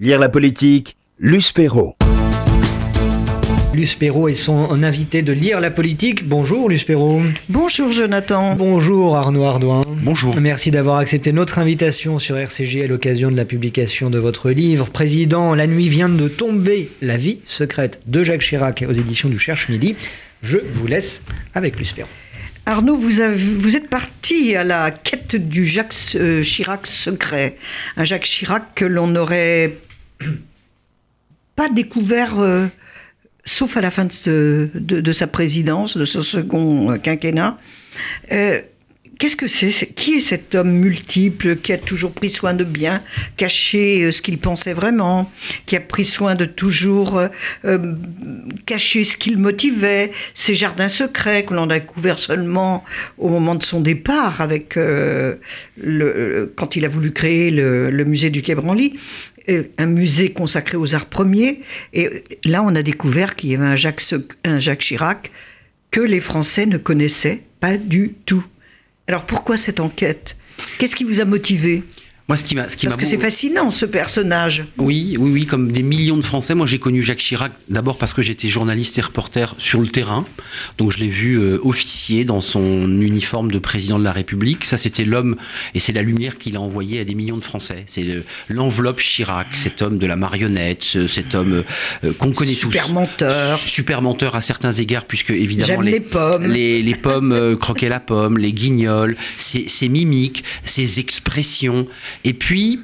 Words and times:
Lire 0.00 0.20
la 0.20 0.28
politique, 0.28 0.94
Luce 1.18 1.50
Perrault. 1.50 1.96
Luce 3.74 3.96
Perrault 3.96 4.28
est 4.28 4.34
son 4.34 4.84
invité 4.84 5.22
de 5.22 5.32
Lire 5.32 5.60
la 5.60 5.72
politique. 5.72 6.28
Bonjour 6.28 6.68
Luce 6.68 6.84
Perrault. 6.84 7.20
Bonjour 7.48 7.90
Jonathan. 7.90 8.54
Bonjour 8.54 9.16
Arnaud 9.16 9.42
Ardouin. 9.42 9.80
Bonjour. 9.88 10.36
Merci 10.38 10.70
d'avoir 10.70 10.98
accepté 10.98 11.32
notre 11.32 11.58
invitation 11.58 12.20
sur 12.20 12.38
RCG 12.38 12.84
à 12.84 12.86
l'occasion 12.86 13.32
de 13.32 13.36
la 13.36 13.44
publication 13.44 14.08
de 14.08 14.20
votre 14.20 14.50
livre. 14.50 14.88
Président, 14.88 15.56
la 15.56 15.66
nuit 15.66 15.88
vient 15.88 16.08
de 16.08 16.28
tomber, 16.28 16.92
la 17.02 17.16
vie 17.16 17.40
secrète 17.42 17.98
de 18.06 18.22
Jacques 18.22 18.42
Chirac 18.42 18.84
aux 18.88 18.92
éditions 18.92 19.28
du 19.28 19.40
Cherche 19.40 19.68
Midi. 19.68 19.96
Je 20.44 20.58
vous 20.58 20.86
laisse 20.86 21.22
avec 21.56 21.76
Luce 21.76 21.90
Perrault. 21.90 22.08
Arnaud, 22.66 22.96
vous, 22.96 23.18
avez, 23.18 23.34
vous, 23.34 23.74
êtes 23.74 23.88
parti 23.88 24.54
à 24.54 24.62
la 24.62 24.92
quête 24.92 25.34
du 25.34 25.64
Jacques 25.64 25.94
euh, 26.14 26.44
Chirac 26.44 26.86
secret. 26.86 27.56
Un 27.96 28.04
Jacques 28.04 28.24
Chirac 28.24 28.74
que 28.74 28.84
l'on 28.84 29.06
n'aurait 29.06 29.78
pas 31.58 31.68
découvert, 31.68 32.38
euh, 32.38 32.66
sauf 33.44 33.76
à 33.76 33.80
la 33.80 33.90
fin 33.90 34.04
de, 34.06 35.12
sa 35.12 35.26
présidence, 35.26 35.96
de 35.96 36.04
ce 36.04 36.20
second 36.20 36.92
euh, 36.92 36.98
quinquennat. 36.98 37.58
Euh, 38.32 38.60
Qu'est-ce 39.18 39.34
que 39.34 39.48
c'est? 39.48 39.72
Qui 39.96 40.18
est 40.18 40.20
cet 40.20 40.54
homme 40.54 40.70
multiple 40.70 41.56
qui 41.56 41.72
a 41.72 41.76
toujours 41.76 42.12
pris 42.12 42.30
soin 42.30 42.54
de 42.54 42.62
bien 42.62 43.02
cacher 43.36 44.12
ce 44.12 44.22
qu'il 44.22 44.38
pensait 44.38 44.74
vraiment, 44.74 45.28
qui 45.66 45.74
a 45.74 45.80
pris 45.80 46.04
soin 46.04 46.36
de 46.36 46.44
toujours 46.44 47.20
cacher 48.64 49.02
ce 49.02 49.16
qu'il 49.16 49.36
motivait, 49.36 50.12
ses 50.34 50.54
jardins 50.54 50.86
secrets 50.86 51.42
que 51.42 51.52
l'on 51.52 51.68
a 51.68 51.80
découvert 51.80 52.16
seulement 52.16 52.84
au 53.18 53.28
moment 53.28 53.56
de 53.56 53.64
son 53.64 53.80
départ, 53.80 54.40
avec 54.40 54.78
quand 56.54 56.76
il 56.76 56.84
a 56.84 56.88
voulu 56.88 57.10
créer 57.10 57.50
le, 57.50 57.90
le 57.90 58.04
musée 58.04 58.30
du 58.30 58.42
Quai 58.42 58.54
Branly? 58.54 59.00
Un 59.78 59.86
musée 59.86 60.32
consacré 60.32 60.76
aux 60.76 60.94
arts 60.94 61.06
premiers. 61.06 61.60
Et 61.92 62.24
là, 62.44 62.62
on 62.62 62.74
a 62.74 62.82
découvert 62.82 63.36
qu'il 63.36 63.50
y 63.50 63.54
avait 63.54 63.64
un 63.64 63.76
Jacques, 63.76 64.02
un 64.44 64.58
Jacques 64.58 64.80
Chirac 64.80 65.30
que 65.90 66.00
les 66.00 66.20
Français 66.20 66.66
ne 66.66 66.76
connaissaient 66.76 67.42
pas 67.60 67.76
du 67.76 68.12
tout. 68.26 68.44
Alors 69.06 69.24
pourquoi 69.24 69.56
cette 69.56 69.80
enquête? 69.80 70.36
Qu'est-ce 70.78 70.96
qui 70.96 71.04
vous 71.04 71.20
a 71.20 71.24
motivé? 71.24 71.82
Moi, 72.28 72.36
ce 72.36 72.44
qui 72.44 72.54
m'a, 72.54 72.68
ce 72.68 72.76
qui 72.76 72.84
parce 72.84 72.98
que 72.98 73.06
c'est 73.06 73.16
fascinant 73.16 73.70
ce 73.70 73.86
personnage. 73.86 74.66
Oui, 74.76 75.16
oui, 75.18 75.30
oui, 75.30 75.46
comme 75.46 75.72
des 75.72 75.82
millions 75.82 76.18
de 76.18 76.22
Français. 76.22 76.54
Moi, 76.54 76.66
j'ai 76.66 76.78
connu 76.78 77.02
Jacques 77.02 77.20
Chirac 77.20 77.52
d'abord 77.70 77.96
parce 77.96 78.12
que 78.12 78.20
j'étais 78.20 78.48
journaliste 78.48 78.98
et 78.98 79.00
reporter 79.00 79.54
sur 79.56 79.80
le 79.80 79.88
terrain, 79.88 80.26
donc 80.76 80.92
je 80.92 80.98
l'ai 80.98 81.08
vu 81.08 81.36
euh, 81.36 81.58
officier 81.62 82.26
dans 82.26 82.42
son 82.42 83.00
uniforme 83.00 83.50
de 83.50 83.58
président 83.58 83.98
de 83.98 84.04
la 84.04 84.12
République. 84.12 84.66
Ça, 84.66 84.76
c'était 84.76 85.06
l'homme 85.06 85.36
et 85.74 85.80
c'est 85.80 85.94
la 85.94 86.02
lumière 86.02 86.36
qu'il 86.36 86.56
a 86.56 86.60
envoyée 86.60 87.00
à 87.00 87.04
des 87.04 87.14
millions 87.14 87.38
de 87.38 87.42
Français. 87.42 87.84
C'est 87.86 88.04
l'enveloppe 88.50 89.00
Chirac, 89.00 89.46
cet 89.54 89.80
homme 89.80 89.96
de 89.96 90.06
la 90.06 90.16
marionnette, 90.16 90.82
cet 91.06 91.34
homme 91.34 91.64
euh, 92.04 92.12
qu'on 92.12 92.32
connaît 92.32 92.52
super 92.52 92.82
tous. 92.82 92.88
Super 92.88 92.92
menteur. 92.92 93.58
Super 93.58 94.02
menteur 94.02 94.36
à 94.36 94.42
certains 94.42 94.72
égards, 94.72 95.06
puisque 95.06 95.30
évidemment 95.30 95.80
les, 95.80 95.92
les, 95.92 96.00
pommes, 96.00 96.46
les, 96.46 96.82
les 96.82 96.94
pommes 96.94 97.32
euh, 97.32 97.56
croquaient 97.56 97.88
la 97.88 98.00
pomme, 98.00 98.36
les 98.36 98.52
guignols, 98.52 99.16
ses, 99.38 99.66
ses 99.66 99.88
mimiques, 99.88 100.44
ses 100.64 101.00
expressions. 101.00 101.86
Et 102.24 102.32
puis, 102.34 102.80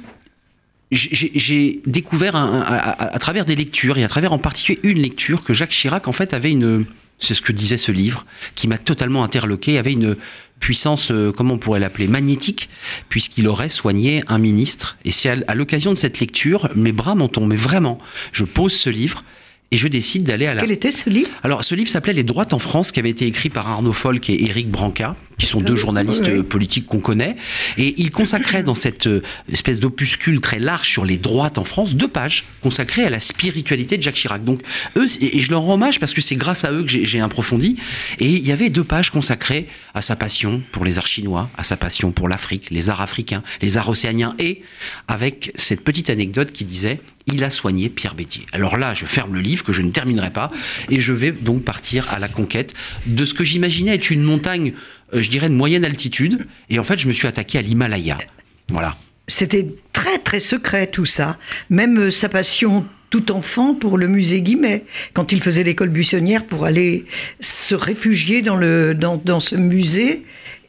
j'ai 0.91 1.81
découvert 1.85 2.35
un, 2.35 2.61
à, 2.61 2.75
à, 2.75 3.15
à, 3.15 3.19
travers 3.19 3.45
des 3.45 3.55
lectures, 3.55 3.97
et 3.97 4.03
à 4.03 4.07
travers 4.07 4.33
en 4.33 4.37
particulier 4.37 4.79
une 4.83 4.99
lecture, 4.99 5.43
que 5.43 5.53
Jacques 5.53 5.71
Chirac, 5.71 6.07
en 6.07 6.13
fait, 6.13 6.33
avait 6.33 6.51
une. 6.51 6.85
C'est 7.17 7.33
ce 7.33 7.41
que 7.41 7.53
disait 7.53 7.77
ce 7.77 7.93
livre, 7.93 8.25
qui 8.55 8.67
m'a 8.67 8.77
totalement 8.77 9.23
interloqué, 9.23 9.77
avait 9.77 9.93
une 9.93 10.17
puissance, 10.59 11.11
euh, 11.11 11.31
comment 11.31 11.53
on 11.53 11.57
pourrait 11.57 11.79
l'appeler, 11.79 12.07
magnétique, 12.07 12.69
puisqu'il 13.07 13.47
aurait 13.47 13.69
soigné 13.69 14.23
un 14.27 14.37
ministre. 14.37 14.97
Et 15.05 15.11
c'est 15.11 15.29
à, 15.29 15.37
à 15.47 15.55
l'occasion 15.55 15.93
de 15.93 15.97
cette 15.97 16.19
lecture, 16.19 16.69
mes 16.75 16.91
bras 16.91 17.15
tombent, 17.31 17.47
mais 17.47 17.55
vraiment, 17.55 17.99
je 18.33 18.43
pose 18.43 18.73
ce 18.73 18.89
livre. 18.89 19.23
Et 19.71 19.77
je 19.77 19.87
décide 19.87 20.23
d'aller 20.23 20.45
à 20.45 20.53
la. 20.53 20.61
Quel 20.61 20.71
était 20.71 20.91
ce 20.91 21.09
livre? 21.09 21.29
Alors, 21.41 21.63
ce 21.63 21.73
livre 21.73 21.89
s'appelait 21.89 22.13
Les 22.13 22.23
droites 22.23 22.53
en 22.53 22.59
France, 22.59 22.91
qui 22.91 22.99
avait 22.99 23.09
été 23.09 23.25
écrit 23.25 23.49
par 23.49 23.67
Arnaud 23.67 23.93
Folk 23.93 24.29
et 24.29 24.43
Éric 24.45 24.69
Branca, 24.69 25.15
qui 25.37 25.45
sont 25.45 25.61
deux 25.61 25.75
journalistes 25.75 26.25
oui. 26.27 26.43
politiques 26.43 26.85
qu'on 26.85 26.99
connaît. 26.99 27.35
Et 27.77 27.95
il 28.01 28.11
consacrait 28.11 28.63
dans 28.63 28.75
cette 28.75 29.09
espèce 29.51 29.79
d'opuscule 29.79 30.41
très 30.41 30.59
large 30.59 30.89
sur 30.89 31.05
les 31.05 31.17
droites 31.17 31.57
en 31.57 31.63
France 31.63 31.95
deux 31.95 32.07
pages 32.07 32.45
consacrées 32.61 33.03
à 33.03 33.09
la 33.09 33.19
spiritualité 33.19 33.97
de 33.97 34.01
Jacques 34.01 34.15
Chirac. 34.15 34.43
Donc, 34.43 34.61
eux, 34.97 35.07
et 35.21 35.41
je 35.41 35.51
leur 35.51 35.61
rends 35.61 35.75
hommage 35.75 35.99
parce 35.99 36.13
que 36.13 36.21
c'est 36.21 36.35
grâce 36.35 36.63
à 36.63 36.71
eux 36.71 36.83
que 36.83 36.89
j'ai 36.89 37.21
approfondi. 37.21 37.77
Et 38.19 38.29
il 38.29 38.47
y 38.47 38.51
avait 38.51 38.69
deux 38.69 38.83
pages 38.83 39.11
consacrées 39.11 39.67
à 39.93 40.01
sa 40.01 40.15
passion 40.15 40.61
pour 40.71 40.85
les 40.85 40.97
arts 40.97 41.07
chinois, 41.07 41.49
à 41.57 41.63
sa 41.63 41.77
passion 41.77 42.11
pour 42.11 42.27
l'Afrique, 42.27 42.69
les 42.71 42.89
arts 42.89 43.01
africains, 43.01 43.43
les 43.61 43.77
arts 43.77 43.89
océaniens, 43.89 44.35
et 44.39 44.61
avec 45.07 45.51
cette 45.55 45.83
petite 45.83 46.09
anecdote 46.09 46.51
qui 46.51 46.65
disait 46.65 46.99
il 47.27 47.43
a 47.43 47.49
soigné 47.49 47.89
Pierre 47.89 48.15
Bétier. 48.15 48.45
Alors 48.53 48.77
là, 48.77 48.93
je 48.93 49.05
ferme 49.05 49.33
le 49.33 49.41
livre 49.41 49.63
que 49.63 49.73
je 49.73 49.81
ne 49.81 49.91
terminerai 49.91 50.29
pas 50.29 50.51
et 50.89 50.99
je 50.99 51.13
vais 51.13 51.31
donc 51.31 51.63
partir 51.63 52.07
à 52.11 52.19
la 52.19 52.27
conquête 52.27 52.73
de 53.07 53.25
ce 53.25 53.33
que 53.33 53.43
j'imaginais 53.43 53.95
être 53.95 54.11
une 54.11 54.21
montagne, 54.21 54.73
euh, 54.73 55.04
je 55.21 55.29
dirais, 55.29 55.49
de 55.49 55.53
moyenne 55.53 55.85
altitude. 55.85 56.45
Et 56.69 56.79
en 56.79 56.83
fait, 56.83 56.97
je 56.97 57.07
me 57.07 57.13
suis 57.13 57.27
attaqué 57.27 57.57
à 57.57 57.61
l'Himalaya. 57.61 58.17
Voilà. 58.69 58.95
C'était 59.27 59.67
très 59.91 60.19
très 60.19 60.39
secret 60.39 60.87
tout 60.87 61.05
ça. 61.05 61.37
Même 61.69 61.97
euh, 61.97 62.11
sa 62.11 62.29
passion 62.29 62.85
tout 63.09 63.31
enfant 63.31 63.73
pour 63.73 63.97
le 63.97 64.07
musée 64.07 64.41
Guimet, 64.41 64.83
quand 65.13 65.31
il 65.31 65.41
faisait 65.41 65.63
l'école 65.63 65.89
buissonnière 65.89 66.43
pour 66.43 66.65
aller 66.65 67.05
se 67.39 67.73
réfugier 67.75 68.41
dans, 68.41 68.55
le, 68.55 68.93
dans, 68.93 69.17
dans 69.17 69.39
ce 69.39 69.55
musée 69.55 70.23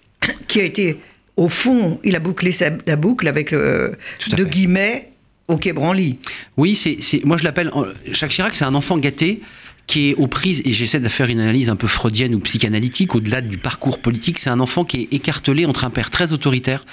qui 0.48 0.60
a 0.60 0.62
été, 0.62 0.98
au 1.36 1.48
fond, 1.48 1.98
il 2.04 2.14
a 2.16 2.20
bouclé 2.20 2.52
sa, 2.52 2.70
la 2.86 2.96
boucle 2.96 3.28
avec 3.28 3.50
le, 3.50 3.96
de 4.28 4.36
fait. 4.36 4.48
Guimet 4.48 5.10
au 5.48 5.56
Quai 5.56 5.72
Branly. 5.72 6.18
Oui, 6.56 6.74
c'est, 6.74 7.24
moi 7.24 7.36
je 7.36 7.44
l'appelle. 7.44 7.70
Jacques 8.06 8.30
Chirac, 8.30 8.54
c'est 8.54 8.64
un 8.64 8.74
enfant 8.74 8.98
gâté 8.98 9.40
qui 9.86 10.10
est 10.10 10.14
aux 10.14 10.26
prises, 10.26 10.62
et 10.64 10.72
j'essaie 10.72 11.00
de 11.00 11.08
faire 11.08 11.28
une 11.28 11.40
analyse 11.40 11.68
un 11.68 11.76
peu 11.76 11.86
freudienne 11.86 12.34
ou 12.34 12.40
psychanalytique, 12.40 13.14
au-delà 13.14 13.40
du 13.40 13.58
parcours 13.58 14.00
politique, 14.00 14.38
c'est 14.38 14.50
un 14.50 14.60
enfant 14.60 14.84
qui 14.84 15.02
est 15.02 15.08
écartelé 15.14 15.64
entre 15.64 15.84
un 15.84 15.90
père 15.90 16.10
très 16.10 16.32
autoritaire, 16.32 16.84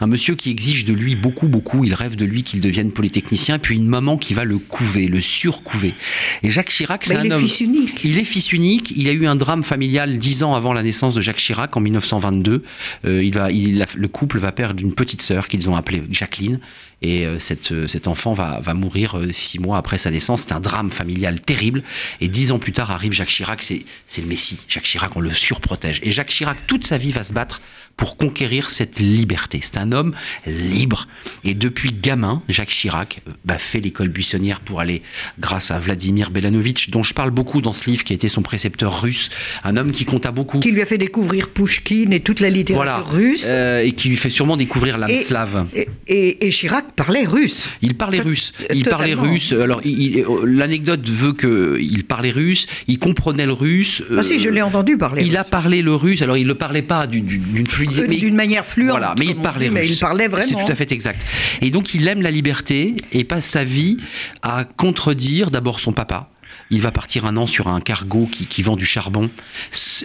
un 0.00 0.06
monsieur 0.06 0.34
qui 0.34 0.50
exige 0.50 0.84
de 0.84 0.92
lui 0.92 1.16
beaucoup, 1.16 1.48
beaucoup, 1.48 1.84
il 1.84 1.94
rêve 1.94 2.16
de 2.16 2.24
lui 2.24 2.42
qu'il 2.42 2.60
devienne 2.60 2.90
polytechnicien, 2.90 3.58
puis 3.58 3.76
une 3.76 3.86
maman 3.86 4.18
qui 4.18 4.34
va 4.34 4.44
le 4.44 4.58
couver, 4.58 5.08
le 5.08 5.20
surcouver. 5.20 5.94
Et 6.42 6.50
Jacques 6.50 6.68
Chirac, 6.70 7.04
c'est 7.04 7.16
un 7.16 7.24
il 7.24 7.32
homme... 7.32 7.42
est 7.42 7.46
fils 7.46 7.60
unique. 7.60 8.04
Il 8.04 8.18
est 8.18 8.24
fils 8.24 8.52
unique, 8.52 8.92
il 8.94 9.08
a 9.08 9.12
eu 9.12 9.26
un 9.26 9.36
drame 9.36 9.64
familial 9.64 10.18
dix 10.18 10.42
ans 10.42 10.54
avant 10.54 10.72
la 10.72 10.82
naissance 10.82 11.14
de 11.14 11.20
Jacques 11.20 11.38
Chirac, 11.38 11.76
en 11.76 11.80
1922. 11.80 12.62
Euh, 13.06 13.24
il 13.24 13.32
va, 13.32 13.50
il, 13.50 13.86
le 13.94 14.08
couple 14.08 14.38
va 14.38 14.52
perdre 14.52 14.82
une 14.82 14.92
petite 14.92 15.22
sœur 15.22 15.48
qu'ils 15.48 15.68
ont 15.68 15.76
appelée 15.76 16.02
Jacqueline, 16.10 16.60
et 17.04 17.26
euh, 17.26 17.38
cette, 17.38 17.86
cet 17.86 18.08
enfant 18.08 18.32
va, 18.32 18.60
va 18.60 18.72
mourir 18.72 19.18
euh, 19.18 19.30
six 19.30 19.58
mois 19.58 19.76
après 19.76 19.98
sa 19.98 20.10
naissance. 20.10 20.44
C'est 20.46 20.54
un 20.54 20.60
drame 20.60 20.90
familial 20.90 21.38
terrible. 21.38 21.82
Et 22.22 22.28
dix 22.28 22.50
ans 22.50 22.58
plus 22.58 22.72
tard 22.72 22.90
arrive 22.90 23.12
Jacques 23.12 23.28
Chirac, 23.28 23.62
c'est 23.62 23.84
le 24.16 24.26
Messie. 24.26 24.58
Jacques 24.68 24.84
Chirac, 24.84 25.14
on 25.14 25.20
le 25.20 25.32
surprotège. 25.34 26.00
Et 26.02 26.12
Jacques 26.12 26.30
Chirac, 26.30 26.66
toute 26.66 26.86
sa 26.86 26.96
vie, 26.96 27.12
va 27.12 27.22
se 27.22 27.34
battre 27.34 27.60
pour 27.96 28.16
conquérir 28.16 28.70
cette 28.70 28.98
liberté. 28.98 29.60
C'est 29.62 29.78
un 29.78 29.92
homme 29.92 30.14
libre. 30.46 31.06
Et 31.44 31.54
depuis 31.54 31.92
gamin, 31.92 32.42
Jacques 32.48 32.68
Chirac 32.68 33.20
bah, 33.44 33.58
fait 33.58 33.80
l'école 33.80 34.08
buissonnière 34.08 34.60
pour 34.60 34.80
aller, 34.80 35.02
grâce 35.38 35.70
à 35.70 35.78
Vladimir 35.78 36.30
Belanovitch, 36.30 36.90
dont 36.90 37.02
je 37.02 37.14
parle 37.14 37.30
beaucoup 37.30 37.60
dans 37.60 37.72
ce 37.72 37.88
livre, 37.88 38.04
qui 38.04 38.12
a 38.12 38.16
été 38.16 38.28
son 38.28 38.42
précepteur 38.42 39.02
russe, 39.02 39.30
un 39.62 39.76
homme 39.76 39.92
qui 39.92 40.04
compta 40.04 40.32
beaucoup. 40.32 40.58
Qui 40.58 40.72
lui 40.72 40.82
a 40.82 40.86
fait 40.86 40.98
découvrir 40.98 41.48
Pouchkine 41.48 42.12
et 42.12 42.20
toute 42.20 42.40
la 42.40 42.50
littérature 42.50 42.74
voilà. 42.74 43.02
russe. 43.02 43.48
Euh, 43.50 43.80
et 43.80 43.92
qui 43.92 44.08
lui 44.08 44.16
fait 44.16 44.30
sûrement 44.30 44.56
découvrir 44.56 44.98
l'âme 44.98 45.10
slave. 45.18 45.66
Et, 45.74 45.88
et, 46.08 46.46
et, 46.46 46.50
Chirac 46.50 46.92
parlait 46.96 47.24
russe. 47.24 47.68
Il 47.82 47.94
parlait 47.94 48.20
russe. 48.20 48.52
Il 48.72 48.84
parlait 48.84 49.14
russe. 49.14 49.52
Alors, 49.52 49.80
l'anecdote 50.44 51.08
veut 51.08 51.32
qu'il 51.32 52.04
parlait 52.04 52.32
russe, 52.32 52.66
il 52.88 52.98
comprenait 52.98 53.46
le 53.46 53.52
russe. 53.52 54.02
Ah 54.16 54.22
si, 54.22 54.38
je 54.38 54.48
l'ai 54.48 54.62
entendu 54.62 54.96
parler. 54.96 55.22
Il 55.22 55.28
russe. 55.28 55.38
a 55.38 55.44
parlé 55.44 55.82
le 55.82 55.94
russe. 55.94 56.22
Alors, 56.22 56.36
il 56.36 56.44
ne 56.44 56.48
le 56.48 56.54
parlait 56.54 56.82
pas 56.82 57.06
d'une 57.06 57.66
fluidité. 57.68 57.83
D'une 57.86 58.34
manière 58.34 58.64
fluente. 58.64 58.90
Voilà, 58.90 59.14
mais 59.18 59.26
il 59.26 59.36
parlait 59.36 59.68
dit, 59.68 59.74
russe. 59.74 59.88
Mais 59.88 59.94
il 59.94 59.98
parlait 59.98 60.28
vraiment. 60.28 60.58
C'est 60.58 60.64
tout 60.64 60.72
à 60.72 60.74
fait 60.74 60.92
exact. 60.92 61.24
Et 61.60 61.70
donc, 61.70 61.94
il 61.94 62.06
aime 62.08 62.22
la 62.22 62.30
liberté 62.30 62.96
et 63.12 63.24
passe 63.24 63.46
sa 63.46 63.64
vie 63.64 63.98
à 64.42 64.64
contredire 64.64 65.50
d'abord 65.50 65.80
son 65.80 65.92
papa. 65.92 66.30
Il 66.70 66.80
va 66.80 66.90
partir 66.90 67.26
un 67.26 67.36
an 67.36 67.46
sur 67.46 67.68
un 67.68 67.80
cargo 67.80 68.28
qui, 68.30 68.46
qui 68.46 68.62
vend 68.62 68.76
du 68.76 68.86
charbon. 68.86 69.28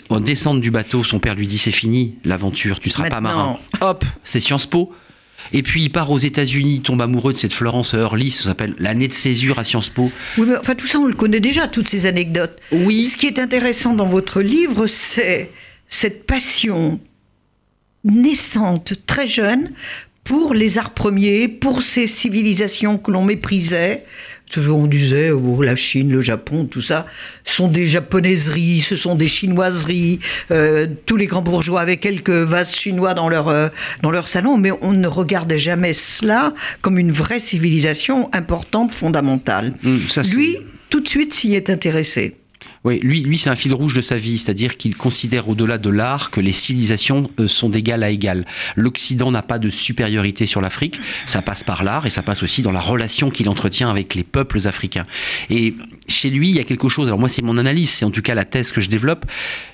En 0.10 0.20
descente 0.20 0.62
du 0.62 0.72
bateau, 0.72 1.04
son 1.04 1.20
père 1.20 1.36
lui 1.36 1.48
dit 1.48 1.58
c'est 1.58 1.72
fini 1.72 2.16
l'aventure, 2.26 2.80
tu 2.80 2.90
ne 2.90 2.94
seras 2.94 3.04
Maintenant. 3.04 3.18
pas 3.22 3.36
marin. 3.36 3.60
Hop, 3.82 4.06
c'est 4.24 4.40
Sciences 4.40 4.66
Po. 4.66 4.94
Et 5.54 5.64
puis 5.64 5.84
il 5.84 5.90
part 5.90 6.12
aux 6.12 6.18
États-Unis, 6.20 6.82
tombe 6.82 7.02
amoureux 7.02 7.34
de 7.34 7.38
cette 7.38 7.54
Florence 7.54 7.94
Hurley, 7.94 8.30
ça 8.30 8.44
s'appelle 8.44 8.75
l'année 8.78 9.08
de 9.08 9.14
césure 9.14 9.58
à 9.58 9.64
Sciences 9.64 9.90
Po. 9.90 10.12
Oui, 10.38 10.46
mais 10.48 10.58
enfin 10.58 10.75
tout 10.75 10.86
ça 10.86 11.00
on 11.00 11.06
le 11.06 11.16
connaît 11.16 11.40
déjà, 11.40 11.68
toutes 11.68 11.88
ces 11.88 12.06
anecdotes. 12.06 12.60
Oui. 12.72 13.06
Ce 13.06 13.16
qui 13.16 13.25
est 13.28 13.40
intéressant 13.40 13.94
dans 13.94 14.06
votre 14.06 14.42
livre, 14.42 14.86
c'est 14.86 15.50
cette 15.88 16.28
passion 16.28 17.00
naissante, 18.04 18.94
très 19.06 19.28
jeune, 19.28 19.72
pour 20.24 20.54
les 20.54 20.78
arts 20.78 20.92
premiers, 20.92 21.48
pour 21.48 21.81
ces 21.81 22.06
civilisations 22.06 22.98
que 22.98 23.12
l'on 23.12 23.24
méprisait. 23.24 24.04
On 24.57 24.88
disait, 24.88 25.30
oh, 25.31 25.62
la 25.62 25.75
Chine, 25.75 26.12
le 26.12 26.22
Japon, 26.22 26.66
tout 26.66 26.81
ça, 26.81 27.06
sont 27.44 27.68
des 27.68 27.86
japonaiseries, 27.86 28.81
ce 28.81 28.96
sont 28.96 29.13
des 29.13 29.28
chinoiseries. 29.28 30.19
Euh, 30.51 30.88
tous 31.06 31.18
les 31.18 31.28
grands 31.28 31.44
bourgeois 31.44 31.81
avaient 31.81 31.98
quelques 31.98 32.30
vases 32.30 32.75
chinois 32.75 33.13
dans 33.13 33.30
leur, 33.30 33.48
euh, 33.48 33.69
dans 34.01 34.10
leur 34.10 34.28
salon, 34.28 34.57
mais 34.57 34.72
on 34.81 34.92
ne 34.92 35.07
regardait 35.07 35.60
jamais 35.60 35.94
cela 35.94 36.54
comme 36.81 36.98
une 36.98 37.12
vraie 37.12 37.40
civilisation 37.40 38.30
importante, 38.34 38.96
fondamentale. 38.96 39.74
Mmh, 39.84 39.98
ça, 40.10 40.24
Lui, 40.24 40.57
tout 40.90 41.00
de 41.00 41.07
suite, 41.07 41.34
s'y 41.34 41.54
est 41.54 41.69
intéressé. 41.69 42.36
Oui, 42.86 43.00
lui, 43.02 43.24
lui 43.24 43.38
c'est 43.38 43.50
un 43.50 43.56
fil 43.56 43.74
rouge 43.74 43.94
de 43.94 44.02
sa 44.02 44.16
vie, 44.16 44.38
c'est-à-dire 44.38 44.78
qu'il 44.78 44.96
considère 44.96 45.50
au-delà 45.50 45.78
de 45.78 45.90
l'art 45.90 46.31
que 46.31 46.40
les 46.40 46.54
civilisations 46.54 47.30
euh, 47.40 47.48
sont 47.48 47.70
d'égal 47.70 48.04
à 48.04 48.10
égal. 48.10 48.46
L'Occident 48.76 49.31
n'a 49.31 49.42
pas 49.42 49.60
de 49.60 49.70
supériorité 49.70 50.46
sur 50.46 50.62
l'Afrique, 50.62 51.00
ça 51.26 51.42
passe 51.42 51.64
par 51.64 51.84
l'art 51.84 52.06
et 52.06 52.10
ça 52.10 52.24
passe 52.24 52.42
aussi 52.42 52.62
dans 52.62 52.72
la 52.72 52.80
relation 52.80 53.30
qu'il 53.30 53.50
entretient 53.50 53.90
avec 53.90 54.16
les 54.16 54.24
peuples 54.24 54.66
africains. 54.66 55.06
Et 55.50 55.76
chez 56.08 56.30
lui, 56.30 56.50
il 56.50 56.56
y 56.56 56.60
a 56.60 56.64
quelque 56.64 56.88
chose, 56.88 57.08
alors 57.08 57.20
moi 57.20 57.30
c'est 57.30 57.42
mon 57.42 57.58
analyse, 57.58 57.90
c'est 57.90 58.06
en 58.06 58.12
tout 58.12 58.22
cas 58.22 58.34
la 58.34 58.46
thèse 58.46 58.72
que 58.72 58.82
je 58.82 58.90
développe, 58.90 59.25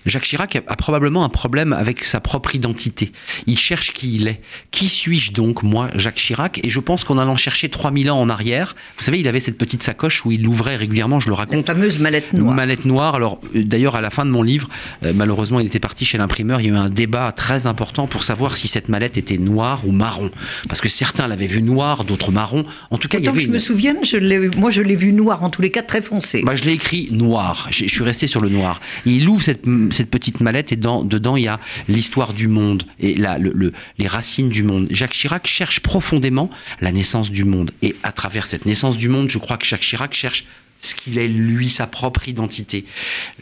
Jacques 0.05 0.23
Chirac 0.23 0.55
a, 0.55 0.61
a 0.67 0.75
probablement 0.75 1.23
un 1.23 1.29
problème 1.29 1.73
avec 1.73 2.03
sa 2.03 2.19
propre 2.19 2.55
identité. 2.55 3.11
Il 3.45 3.57
cherche 3.57 3.93
qui 3.93 4.15
il 4.15 4.27
est. 4.27 4.41
Qui 4.71 4.89
suis-je 4.89 5.31
donc, 5.31 5.63
moi, 5.63 5.89
Jacques 5.95 6.15
Chirac? 6.15 6.59
Et 6.63 6.69
je 6.69 6.79
pense 6.79 7.03
qu'en 7.03 7.17
allant 7.17 7.37
chercher 7.37 7.69
3000 7.69 8.11
ans 8.11 8.19
en 8.19 8.29
arrière, 8.29 8.75
vous 8.97 9.03
savez, 9.03 9.19
il 9.19 9.27
avait 9.27 9.39
cette 9.39 9.57
petite 9.57 9.83
sacoche 9.83 10.25
où 10.25 10.31
il 10.31 10.43
l'ouvrait 10.43 10.75
régulièrement, 10.75 11.19
je 11.19 11.27
le 11.27 11.33
La 11.33 11.39
raconte, 11.39 11.65
fameuse 11.65 11.99
mallette 11.99 12.33
noire. 12.33 12.55
Mallette 12.55 12.85
noire. 12.85 12.94
Alors, 13.03 13.39
euh, 13.55 13.63
d'ailleurs, 13.63 13.95
à 13.95 14.01
la 14.01 14.09
fin 14.09 14.25
de 14.25 14.31
mon 14.31 14.41
livre, 14.41 14.69
euh, 15.03 15.11
malheureusement, 15.13 15.59
il 15.59 15.67
était 15.67 15.79
parti 15.79 16.05
chez 16.05 16.17
l'imprimeur. 16.17 16.61
Il 16.61 16.67
y 16.67 16.69
a 16.69 16.73
eu 16.73 16.77
un 16.77 16.89
débat 16.89 17.31
très 17.31 17.67
important 17.67 18.07
pour 18.07 18.23
savoir 18.23 18.55
si 18.57 18.67
cette 18.67 18.87
mallette 18.89 19.17
était 19.17 19.37
noire 19.37 19.81
ou 19.85 19.91
marron. 19.91 20.31
Parce 20.69 20.81
que 20.81 20.89
certains 20.89 21.27
l'avaient 21.27 21.47
vue 21.47 21.61
noire, 21.61 22.03
d'autres 22.05 22.31
marron. 22.31 22.63
En 22.91 22.97
tout 22.97 23.07
cas, 23.07 23.17
il 23.17 23.25
y 23.25 23.27
Autant 23.27 23.33
que 23.33 23.37
avait 23.37 23.41
je 23.41 23.47
une... 23.47 23.53
me 23.53 23.59
souvienne, 23.59 23.97
je 24.03 24.57
moi 24.57 24.69
je 24.69 24.81
l'ai 24.81 24.95
vu 24.95 25.11
noir, 25.11 25.43
en 25.43 25.49
tous 25.49 25.61
les 25.61 25.71
cas 25.71 25.81
très 25.81 26.01
foncé. 26.01 26.41
Bah, 26.43 26.55
je 26.55 26.63
l'ai 26.63 26.73
écrit 26.73 27.09
noir. 27.11 27.67
Je 27.71 27.85
je 27.85 27.89
suis 27.93 28.03
resté 28.03 28.27
sur 28.27 28.41
le 28.41 28.49
noir. 28.49 28.81
Et 29.05 29.11
il 29.11 29.27
ouvre 29.29 29.41
cette, 29.43 29.63
cette 29.91 30.09
petite 30.09 30.39
mallette 30.41 30.71
et 30.71 30.75
dans, 30.75 31.03
dedans, 31.03 31.35
il 31.37 31.43
y 31.43 31.47
a 31.47 31.59
l'histoire 31.87 32.33
du 32.33 32.47
monde 32.47 32.83
et 32.99 33.15
le- 33.15 33.51
le- 33.53 33.73
les 33.97 34.07
racines 34.07 34.49
du 34.49 34.63
monde. 34.63 34.87
Jacques 34.89 35.13
Chirac 35.13 35.45
cherche 35.47 35.79
profondément 35.81 36.49
la 36.81 36.91
naissance 36.91 37.31
du 37.31 37.43
monde. 37.45 37.71
Et 37.81 37.95
à 38.03 38.11
travers 38.11 38.45
cette 38.45 38.65
naissance 38.65 38.97
du 38.97 39.07
monde, 39.09 39.29
je 39.29 39.37
crois 39.37 39.57
que 39.57 39.65
Jacques 39.65 39.81
Chirac 39.81 40.13
cherche 40.13 40.45
ce 40.85 40.95
qu'il 40.95 41.17
est, 41.17 41.27
lui, 41.27 41.69
sa 41.69 41.87
propre 41.87 42.27
identité. 42.29 42.85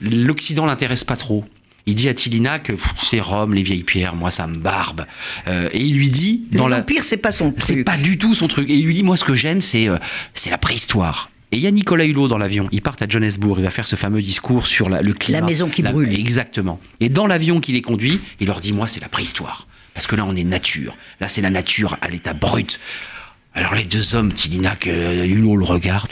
L'Occident 0.01 0.65
l'intéresse 0.65 1.03
pas 1.03 1.15
trop. 1.15 1.45
Il 1.85 1.95
dit 1.95 2.07
à 2.07 2.13
Tilina 2.13 2.59
que 2.59 2.73
c'est 2.95 3.19
Rome, 3.19 3.53
les 3.53 3.63
vieilles 3.63 3.83
pierres, 3.83 4.15
moi 4.15 4.31
ça 4.31 4.47
me 4.47 4.55
barbe. 4.57 5.05
Euh, 5.49 5.67
et 5.73 5.81
il 5.81 5.95
lui 5.97 6.09
dit, 6.09 6.43
dans 6.53 6.67
Les 6.67 6.77
la, 6.77 6.85
c'est 7.01 7.17
pas 7.17 7.33
son 7.33 7.53
c'est 7.57 7.73
truc. 7.73 7.85
pas 7.85 7.97
du 7.97 8.17
tout 8.17 8.33
son 8.33 8.47
truc. 8.47 8.69
Et 8.69 8.75
il 8.75 8.85
lui 8.85 8.93
dit, 8.93 9.03
moi, 9.03 9.17
ce 9.17 9.25
que 9.25 9.35
j'aime, 9.35 9.61
c'est 9.61 9.89
euh, 9.89 9.97
c'est 10.33 10.49
la 10.49 10.57
préhistoire. 10.57 11.29
Et 11.51 11.57
il 11.57 11.61
y 11.61 11.67
a 11.67 11.71
Nicolas 11.71 12.05
Hulot 12.05 12.29
dans 12.29 12.37
l'avion. 12.37 12.69
Ils 12.71 12.81
partent 12.81 13.01
à 13.01 13.07
Johannesburg. 13.07 13.57
Il 13.59 13.63
va 13.63 13.69
faire 13.69 13.85
ce 13.85 13.95
fameux 13.97 14.21
discours 14.21 14.65
sur 14.65 14.89
la- 14.89 15.01
le 15.01 15.13
climat. 15.13 15.41
La 15.41 15.45
maison 15.45 15.67
qui 15.69 15.83
brûle. 15.83 16.17
Exactement. 16.17 16.79
Et 17.01 17.09
dans 17.09 17.27
l'avion 17.27 17.59
qui 17.59 17.73
les 17.73 17.81
conduit, 17.83 18.19
il 18.39 18.47
leur 18.47 18.59
dit, 18.61 18.71
moi, 18.73 18.87
c'est 18.87 19.01
la 19.01 19.09
préhistoire. 19.09 19.67
Parce 19.93 20.07
que 20.07 20.15
là, 20.15 20.25
on 20.25 20.35
est 20.35 20.43
nature. 20.45 20.95
Là, 21.19 21.27
c'est 21.27 21.41
la 21.41 21.51
nature 21.51 21.97
à 22.01 22.07
l'état 22.09 22.33
brut. 22.33 22.79
Alors 23.55 23.75
les 23.75 23.83
deux 23.83 24.15
hommes, 24.15 24.33
Tilinac, 24.33 24.87
euh, 24.87 25.25
Hulot 25.25 25.57
le 25.57 25.63
regarde, 25.65 26.09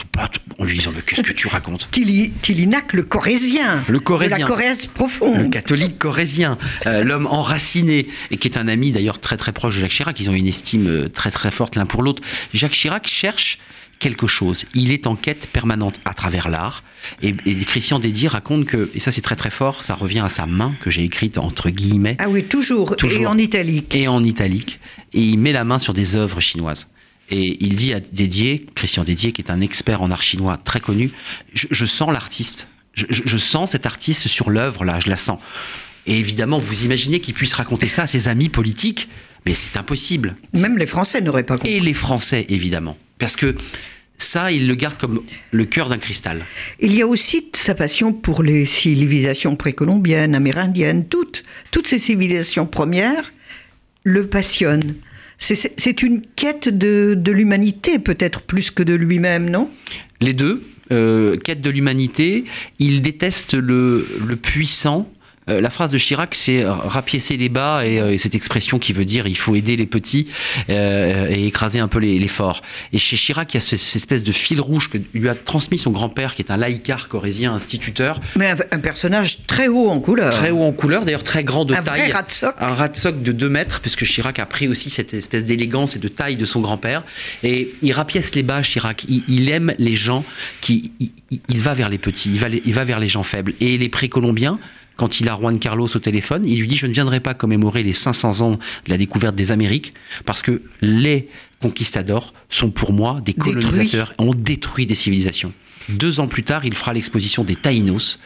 en 0.58 0.64
lui 0.64 0.74
disant, 0.76 0.92
mais 0.94 1.02
qu'est-ce 1.02 1.22
que 1.22 1.32
tu 1.32 1.48
racontes? 1.48 1.88
Tili- 1.90 2.30
Tilinac, 2.40 2.92
le 2.92 3.02
corésien. 3.02 3.82
Le 3.88 3.98
Corésien. 3.98 4.36
De 4.36 4.42
la 4.42 4.46
Corrèze 4.48 4.84
le 4.86 4.92
profonde. 4.92 5.50
catholique 5.50 5.98
corésien, 5.98 6.56
euh, 6.86 7.02
l'homme 7.02 7.26
enraciné, 7.26 8.06
et 8.30 8.36
qui 8.36 8.46
est 8.46 8.56
un 8.56 8.68
ami 8.68 8.92
d'ailleurs 8.92 9.20
très 9.20 9.36
très 9.36 9.52
proche 9.52 9.74
de 9.74 9.80
Jacques 9.80 9.90
Chirac. 9.90 10.20
Ils 10.20 10.30
ont 10.30 10.34
une 10.34 10.46
estime 10.46 10.86
euh, 10.86 11.08
très 11.08 11.32
très 11.32 11.50
forte 11.50 11.74
l'un 11.74 11.84
pour 11.86 12.02
l'autre. 12.02 12.22
Jacques 12.54 12.72
Chirac 12.72 13.08
cherche 13.08 13.58
quelque 13.98 14.28
chose. 14.28 14.64
Il 14.74 14.92
est 14.92 15.08
en 15.08 15.16
quête 15.16 15.46
permanente 15.52 15.94
à 16.04 16.14
travers 16.14 16.48
l'art. 16.48 16.84
Et, 17.22 17.34
et 17.46 17.54
Christian 17.64 17.98
Dédier 17.98 18.28
raconte 18.28 18.66
que, 18.66 18.88
et 18.94 19.00
ça 19.00 19.10
c'est 19.10 19.20
très 19.20 19.36
très 19.36 19.50
fort, 19.50 19.82
ça 19.82 19.94
revient 19.96 20.20
à 20.20 20.28
sa 20.28 20.46
main 20.46 20.74
que 20.80 20.90
j'ai 20.90 21.02
écrite 21.02 21.38
entre 21.38 21.70
guillemets 21.70 22.16
Ah 22.20 22.28
oui, 22.28 22.44
toujours. 22.44 22.94
Toujours. 22.94 23.22
Et 23.22 23.26
en 23.26 23.36
italique. 23.38 23.96
et 23.96 24.06
en 24.06 24.22
italique, 24.22 24.78
et 25.12 25.20
il 25.20 25.38
met 25.38 25.52
la 25.52 25.64
main 25.64 25.78
sur 25.78 25.92
des 25.92 26.14
œuvres 26.14 26.40
chinoises. 26.40 26.86
Et 27.30 27.56
il 27.64 27.76
dit 27.76 27.94
à 27.94 28.00
Dédier, 28.00 28.66
Christian 28.74 29.04
Dédier, 29.04 29.32
qui 29.32 29.40
est 29.42 29.50
un 29.50 29.60
expert 29.60 30.02
en 30.02 30.10
art 30.10 30.22
chinois 30.22 30.58
très 30.58 30.80
connu, 30.80 31.10
je, 31.54 31.66
je 31.70 31.86
sens 31.86 32.12
l'artiste, 32.12 32.68
je, 32.94 33.06
je- 33.08 33.36
sens 33.38 33.70
cet 33.70 33.86
artiste 33.86 34.28
sur 34.28 34.50
l'œuvre 34.50 34.84
là, 34.84 35.00
je 35.00 35.08
la 35.08 35.16
sens. 35.16 35.38
Et 36.06 36.18
évidemment, 36.18 36.58
vous 36.58 36.84
imaginez 36.84 37.20
qu'il 37.20 37.32
puisse 37.32 37.52
raconter 37.54 37.88
ça 37.88 38.02
à 38.02 38.06
ses 38.06 38.28
amis 38.28 38.48
politiques, 38.48 39.08
mais 39.46 39.54
c'est 39.54 39.78
impossible. 39.78 40.36
Même 40.52 40.76
les 40.76 40.86
Français 40.86 41.20
n'auraient 41.20 41.44
pas 41.44 41.56
compris. 41.56 41.72
Et 41.74 41.80
les 41.80 41.94
Français, 41.94 42.44
évidemment, 42.48 42.98
parce 43.18 43.36
que 43.36 43.54
ça, 44.18 44.52
il 44.52 44.66
le 44.68 44.74
garde 44.74 44.98
comme 44.98 45.22
le 45.52 45.64
cœur 45.64 45.88
d'un 45.88 45.98
cristal. 45.98 46.44
Il 46.80 46.94
y 46.94 47.02
a 47.02 47.06
aussi 47.06 47.48
sa 47.54 47.74
passion 47.74 48.12
pour 48.12 48.42
les 48.42 48.66
civilisations 48.66 49.56
précolombiennes, 49.56 50.34
amérindiennes, 50.34 51.06
toutes, 51.08 51.44
toutes 51.70 51.88
ces 51.88 51.98
civilisations 51.98 52.66
premières 52.66 53.32
le 54.04 54.26
passionnent. 54.26 54.96
C'est- 55.42 56.02
une 56.02 56.22
quête 56.36 56.68
de, 56.68 57.18
l'humanité, 57.32 57.98
peut-être 57.98 58.42
plus 58.42 58.70
que 58.70 58.82
de 58.82 58.94
lui-même, 58.94 59.50
non? 59.50 59.68
Les 60.20 60.34
deux, 60.34 60.62
euh, 60.92 61.36
quête 61.36 61.60
de 61.60 61.68
l'humanité, 61.70 62.44
il 62.78 63.02
déteste 63.02 63.54
le 63.54 64.04
puissant. 64.40 65.10
Euh, 65.50 65.60
la 65.60 65.70
phrase 65.70 65.90
de 65.90 65.98
Chirac, 65.98 66.36
c'est 66.36 66.62
euh, 66.62 66.72
rapiécer 66.72 67.36
les 67.36 67.48
bas 67.48 67.84
et, 67.84 67.98
euh, 68.00 68.12
et 68.12 68.18
cette 68.18 68.36
expression 68.36 68.78
qui 68.78 68.92
veut 68.92 69.04
dire 69.04 69.26
il 69.26 69.36
faut 69.36 69.56
aider 69.56 69.76
les 69.76 69.86
petits 69.86 70.28
euh, 70.70 71.26
et 71.28 71.46
écraser 71.48 71.80
un 71.80 71.88
peu 71.88 71.98
les, 71.98 72.18
les 72.20 72.28
forts. 72.28 72.62
Et 72.92 72.98
chez 72.98 73.16
Chirac, 73.16 73.52
il 73.52 73.56
y 73.56 73.58
a 73.58 73.60
ce- 73.60 73.76
cette 73.76 73.96
espèce 73.96 74.22
de 74.22 74.30
fil 74.30 74.60
rouge 74.60 74.88
que 74.88 74.98
lui 75.14 75.28
a 75.28 75.34
transmis 75.34 75.78
son 75.78 75.90
grand-père, 75.90 76.36
qui 76.36 76.42
est 76.42 76.52
un 76.52 76.56
laïcard 76.56 77.08
corésien, 77.08 77.52
instituteur, 77.52 78.20
Mais 78.36 78.50
un, 78.50 78.56
un 78.70 78.78
personnage 78.78 79.38
très 79.48 79.66
haut 79.66 79.88
en 79.88 79.98
couleur. 79.98 80.30
très 80.32 80.50
haut 80.50 80.62
en 80.62 80.72
couleur, 80.72 81.04
d'ailleurs 81.04 81.24
très 81.24 81.42
grand 81.42 81.64
de 81.64 81.74
Un 81.74 81.82
taille. 81.82 82.02
vrai 82.02 82.12
rat 82.12 82.22
de 82.22 82.30
soc. 82.30 82.54
Un 82.60 82.74
rat 82.74 82.88
de 82.88 82.96
soc 82.96 83.20
de 83.22 83.32
2 83.32 83.48
mètres, 83.48 83.80
parce 83.80 83.96
que 83.96 84.04
Chirac 84.04 84.38
a 84.38 84.46
pris 84.46 84.68
aussi 84.68 84.90
cette 84.90 85.12
espèce 85.12 85.44
d'élégance 85.44 85.96
et 85.96 85.98
de 85.98 86.08
taille 86.08 86.36
de 86.36 86.46
son 86.46 86.60
grand-père. 86.60 87.02
Et 87.42 87.72
il 87.82 87.92
rapièce 87.92 88.34
les 88.36 88.44
bas, 88.44 88.62
Chirac. 88.62 89.04
Il, 89.08 89.24
il 89.26 89.48
aime 89.50 89.74
les 89.78 89.96
gens 89.96 90.24
qui. 90.60 90.92
Il, 91.00 91.10
il- 91.32 91.40
il 91.48 91.58
va 91.60 91.74
vers 91.74 91.88
les 91.88 91.98
petits, 91.98 92.30
il 92.30 92.38
va, 92.38 92.48
les- 92.48 92.62
il 92.64 92.74
va 92.74 92.84
vers 92.84 93.00
les 93.00 93.08
gens 93.08 93.22
faibles. 93.24 93.54
Et 93.60 93.76
les 93.76 93.88
précolombiens. 93.88 94.58
Quand 94.96 95.20
il 95.20 95.28
a 95.28 95.36
Juan 95.36 95.58
Carlos 95.58 95.88
au 95.94 95.98
téléphone, 95.98 96.46
il 96.46 96.58
lui 96.60 96.68
dit 96.68 96.76
Je 96.76 96.86
ne 96.86 96.92
viendrai 96.92 97.20
pas 97.20 97.34
commémorer 97.34 97.82
les 97.82 97.92
500 97.92 98.40
ans 98.42 98.52
de 98.52 98.58
la 98.90 98.98
découverte 98.98 99.34
des 99.34 99.50
Amériques, 99.52 99.94
parce 100.24 100.42
que 100.42 100.62
les 100.80 101.28
conquistadors 101.60 102.34
sont 102.50 102.70
pour 102.70 102.92
moi 102.92 103.20
des 103.24 103.32
colonisateurs, 103.34 104.12
ont 104.18 104.34
détruit 104.34 104.86
des 104.86 104.94
civilisations. 104.94 105.52
Deux 105.88 106.20
ans 106.20 106.28
plus 106.28 106.44
tard, 106.44 106.64
il 106.64 106.74
fera 106.76 106.92
l'exposition 106.92 107.42
des 107.42 107.56
Taïnos 107.56 108.20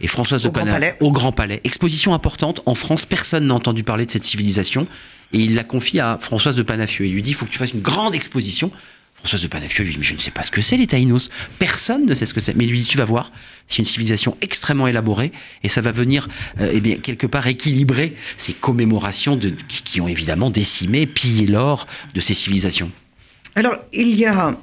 et 0.00 0.08
Françoise 0.08 0.42
de 0.42 0.48
Au 0.48 0.52
Pana- 0.52 0.74
au 1.00 1.10
Grand 1.10 1.32
Palais. 1.32 1.60
Exposition 1.64 2.12
importante 2.12 2.60
en 2.66 2.74
France, 2.74 3.06
personne 3.06 3.46
n'a 3.46 3.54
entendu 3.54 3.82
parler 3.82 4.04
de 4.04 4.10
cette 4.10 4.24
civilisation 4.24 4.86
et 5.32 5.38
il 5.38 5.54
la 5.54 5.64
confie 5.64 6.00
à 6.00 6.18
Françoise 6.20 6.56
de 6.56 6.62
Panafieux. 6.62 7.06
Il 7.06 7.12
lui 7.14 7.22
dit 7.22 7.30
il 7.30 7.34
faut 7.34 7.46
que 7.46 7.50
tu 7.50 7.58
fasses 7.58 7.72
une 7.72 7.80
grande 7.80 8.14
exposition. 8.14 8.70
Françoise 9.18 9.42
de 9.42 9.48
Panafieux 9.48 9.84
lui 9.84 9.96
dit 9.96 10.02
je 10.02 10.14
ne 10.14 10.20
sais 10.20 10.30
pas 10.30 10.42
ce 10.42 10.50
que 10.50 10.62
c'est 10.62 10.76
les 10.76 10.86
Taïnos. 10.86 11.30
Personne 11.58 12.06
ne 12.06 12.14
sait 12.14 12.26
ce 12.26 12.34
que 12.34 12.40
c'est. 12.40 12.54
Mais 12.54 12.66
lui 12.66 12.80
dit 12.80 12.86
tu 12.86 12.98
vas 12.98 13.04
voir, 13.04 13.32
c'est 13.66 13.78
une 13.78 13.84
civilisation 13.84 14.36
extrêmement 14.40 14.86
élaborée 14.86 15.32
et 15.62 15.68
ça 15.68 15.80
va 15.80 15.92
venir 15.92 16.28
euh, 16.60 16.70
eh 16.72 16.80
bien, 16.80 16.96
quelque 16.96 17.26
part 17.26 17.46
équilibrer 17.46 18.14
ces 18.36 18.52
commémorations 18.52 19.38
qui, 19.38 19.82
qui 19.82 20.00
ont 20.00 20.08
évidemment 20.08 20.50
décimé, 20.50 21.06
pillé 21.06 21.46
l'or 21.46 21.86
de 22.14 22.20
ces 22.20 22.34
civilisations. 22.34 22.90
Alors, 23.54 23.76
il 23.92 24.14
y 24.14 24.24
a 24.24 24.58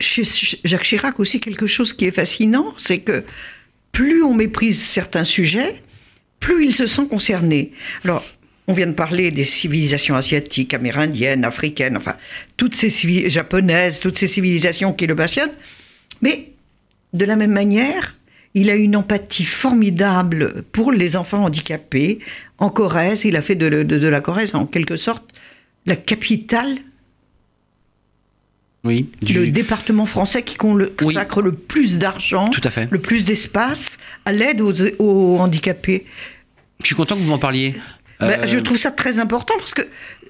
chez 0.00 0.24
Jacques 0.64 0.84
Chirac 0.84 1.20
aussi 1.20 1.40
quelque 1.40 1.66
chose 1.66 1.92
qui 1.92 2.06
est 2.06 2.10
fascinant, 2.10 2.74
c'est 2.78 3.00
que 3.00 3.24
plus 3.92 4.22
on 4.22 4.34
méprise 4.34 4.82
certains 4.82 5.24
sujets, 5.24 5.82
plus 6.40 6.66
il 6.66 6.74
se 6.74 6.86
sent 6.86 7.06
concerné. 7.08 7.72
Alors, 8.04 8.24
on 8.68 8.72
vient 8.72 8.86
de 8.88 8.92
parler 8.92 9.30
des 9.30 9.44
civilisations 9.44 10.16
asiatiques, 10.16 10.74
amérindiennes, 10.74 11.44
africaines, 11.44 11.96
enfin, 11.96 12.16
toutes 12.56 12.74
ces 12.74 12.90
civilisations 12.90 13.34
japonaises, 13.42 14.00
toutes 14.00 14.18
ces 14.18 14.26
civilisations 14.28 14.92
qui 14.92 15.06
le 15.06 15.14
passionnent. 15.14 15.52
Mais 16.22 16.50
de 17.12 17.24
la 17.24 17.36
même 17.36 17.52
manière, 17.52 18.16
il 18.54 18.70
a 18.70 18.74
une 18.74 18.96
empathie 18.96 19.44
formidable 19.44 20.62
pour 20.72 20.90
les 20.90 21.16
enfants 21.16 21.44
handicapés. 21.44 22.18
En 22.58 22.70
Corrèze, 22.70 23.24
il 23.24 23.36
a 23.36 23.40
fait 23.40 23.54
de, 23.54 23.68
de- 23.68 23.82
de 23.98 24.08
la 24.08 24.20
Corrèze, 24.20 24.54
en 24.54 24.66
quelque 24.66 24.96
sorte, 24.96 25.24
la 25.84 25.94
capitale 25.94 26.74
Oui, 28.84 29.10
du- 29.22 29.34
le 29.34 29.46
département 29.48 30.06
français 30.06 30.42
qui 30.42 30.56
consacre 30.56 31.42
le 31.42 31.52
plus 31.52 31.98
d'argent, 31.98 32.50
le 32.90 32.98
plus 32.98 33.24
d'espace 33.24 33.98
à 34.24 34.32
l'aide 34.32 34.60
aux, 34.60 34.72
aux 34.98 35.38
handicapés. 35.38 36.06
Je 36.80 36.86
suis 36.86 36.94
content 36.94 37.14
que 37.14 37.20
vous 37.20 37.30
m'en 37.30 37.38
parliez. 37.38 37.74
Euh, 38.22 38.36
je 38.46 38.58
trouve 38.58 38.78
ça 38.78 38.90
très 38.90 39.18
important 39.18 39.54
parce 39.58 39.74
que 39.74 39.82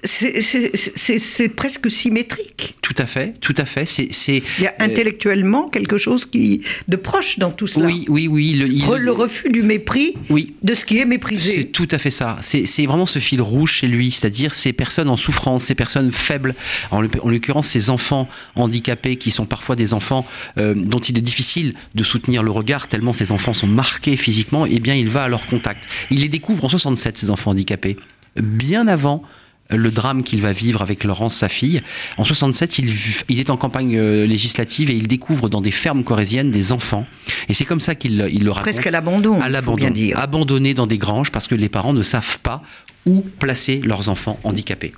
c'est- 0.07 0.41
c'est 0.41 0.71
c'est- 0.95 1.19
c'est 1.19 1.49
presque 1.49 1.91
symétrique. 1.91 2.75
Tout 2.81 2.95
à 2.97 3.05
fait, 3.05 3.33
tout 3.41 3.53
à 3.57 3.65
fait. 3.65 3.85
C'est, 3.85 4.07
c'est, 4.11 4.41
Il 4.57 4.63
y 4.63 4.67
a 4.67 4.71
euh, 4.71 4.85
intellectuellement 4.85 5.69
quelque 5.69 5.97
chose 5.97 6.25
qui, 6.25 6.61
de 6.87 6.95
proche 6.95 7.37
dans 7.37 7.51
tout 7.51 7.67
cela. 7.67 7.85
oui, 7.87 8.05
oui, 8.07 8.27
oui. 8.27 8.53
Le, 8.53 8.67
il- 8.67 8.83
Re- 8.83 8.97
le 8.97 9.11
refus 9.11 9.49
du 9.49 9.61
mépris 9.61 10.13
oui, 10.29 10.53
de 10.63 10.73
ce 10.73 10.85
qui 10.85 10.95
est 10.97 11.01
C'est 11.01 11.05
méprisé. 11.05 11.65
tout 11.65 11.87
à 11.91 11.97
fait 11.97 12.11
ça. 12.11 12.37
C'est 12.41 12.65
c'est 12.65 12.85
vraiment 12.85 13.05
ce 13.05 13.19
fil 13.19 13.41
rouge 13.41 13.73
chez 13.73 13.87
lui, 13.87 14.09
c'est-à-dire 14.11 14.53
ces 14.55 14.73
personnes 14.73 15.09
en 15.09 15.17
souffrance, 15.17 15.65
ces 15.65 15.75
personnes 15.75 16.11
faibles, 16.11 16.55
en 16.91 17.01
l'occurrence 17.01 17.67
ces 17.67 17.89
enfants 17.89 18.27
handicapés 18.55 19.17
qui 19.17 19.31
sont 19.31 19.45
parfois 19.45 19.75
des 19.75 19.93
enfants 19.93 20.25
euh, 20.57 20.73
dont 20.75 20.99
il 20.99 21.17
est 21.17 21.21
difficile 21.21 21.73
de 21.95 22.03
soutenir 22.03 22.41
le 22.43 22.51
regard 22.51 22.87
tellement 22.87 23.13
ces 23.13 23.31
enfants 23.31 23.53
sont 23.53 23.67
marqués 23.67 24.15
physiquement, 24.15 24.65
eh 24.65 24.79
bien 24.79 24.95
il 24.95 25.09
va 25.09 25.23
à 25.23 25.27
leur 25.27 25.45
contact. 25.45 25.87
Il 26.09 26.21
les 26.21 26.29
découvre 26.29 26.65
en 26.65 26.69
67, 26.69 27.17
ces 27.17 27.29
enfants 27.29 27.51
handicapés, 27.51 27.97
bien 28.41 28.87
avant 28.87 29.23
le 29.69 29.91
drame 29.91 30.23
qu'il 30.23 30.41
va 30.41 30.53
vivre 30.53 30.81
avec 30.81 31.03
Laurence, 31.03 31.35
sa 31.35 31.49
fille. 31.49 31.81
En 32.17 32.23
67, 32.23 32.79
il, 32.79 32.93
il 33.29 33.39
est 33.39 33.49
en 33.49 33.57
campagne 33.57 33.97
euh, 33.97 34.25
législative 34.25 34.89
et 34.89 34.95
il 34.95 35.07
découvre 35.07 35.49
dans 35.49 35.61
des 35.61 35.71
fermes 35.71 36.03
corésiennes 36.03 36.51
des 36.51 36.71
enfants. 36.71 37.05
Et 37.49 37.53
c'est 37.53 37.65
comme 37.65 37.81
ça 37.81 37.95
qu'il 37.95 38.27
il 38.31 38.43
le 38.43 38.51
raconte 38.51 38.63
Presque 38.63 38.87
à 38.87 38.91
l'abandon, 38.91 39.39
à 39.41 39.49
l'abandon, 39.49 39.93
abandonnés 40.15 40.73
dans 40.73 40.87
des 40.87 40.97
granges 40.97 41.31
parce 41.31 41.47
que 41.47 41.55
les 41.55 41.69
parents 41.69 41.93
ne 41.93 42.03
savent 42.03 42.39
pas 42.39 42.61
où 43.05 43.21
placer 43.39 43.81
leurs 43.83 44.09
enfants 44.09 44.39
handicapés. 44.43 44.93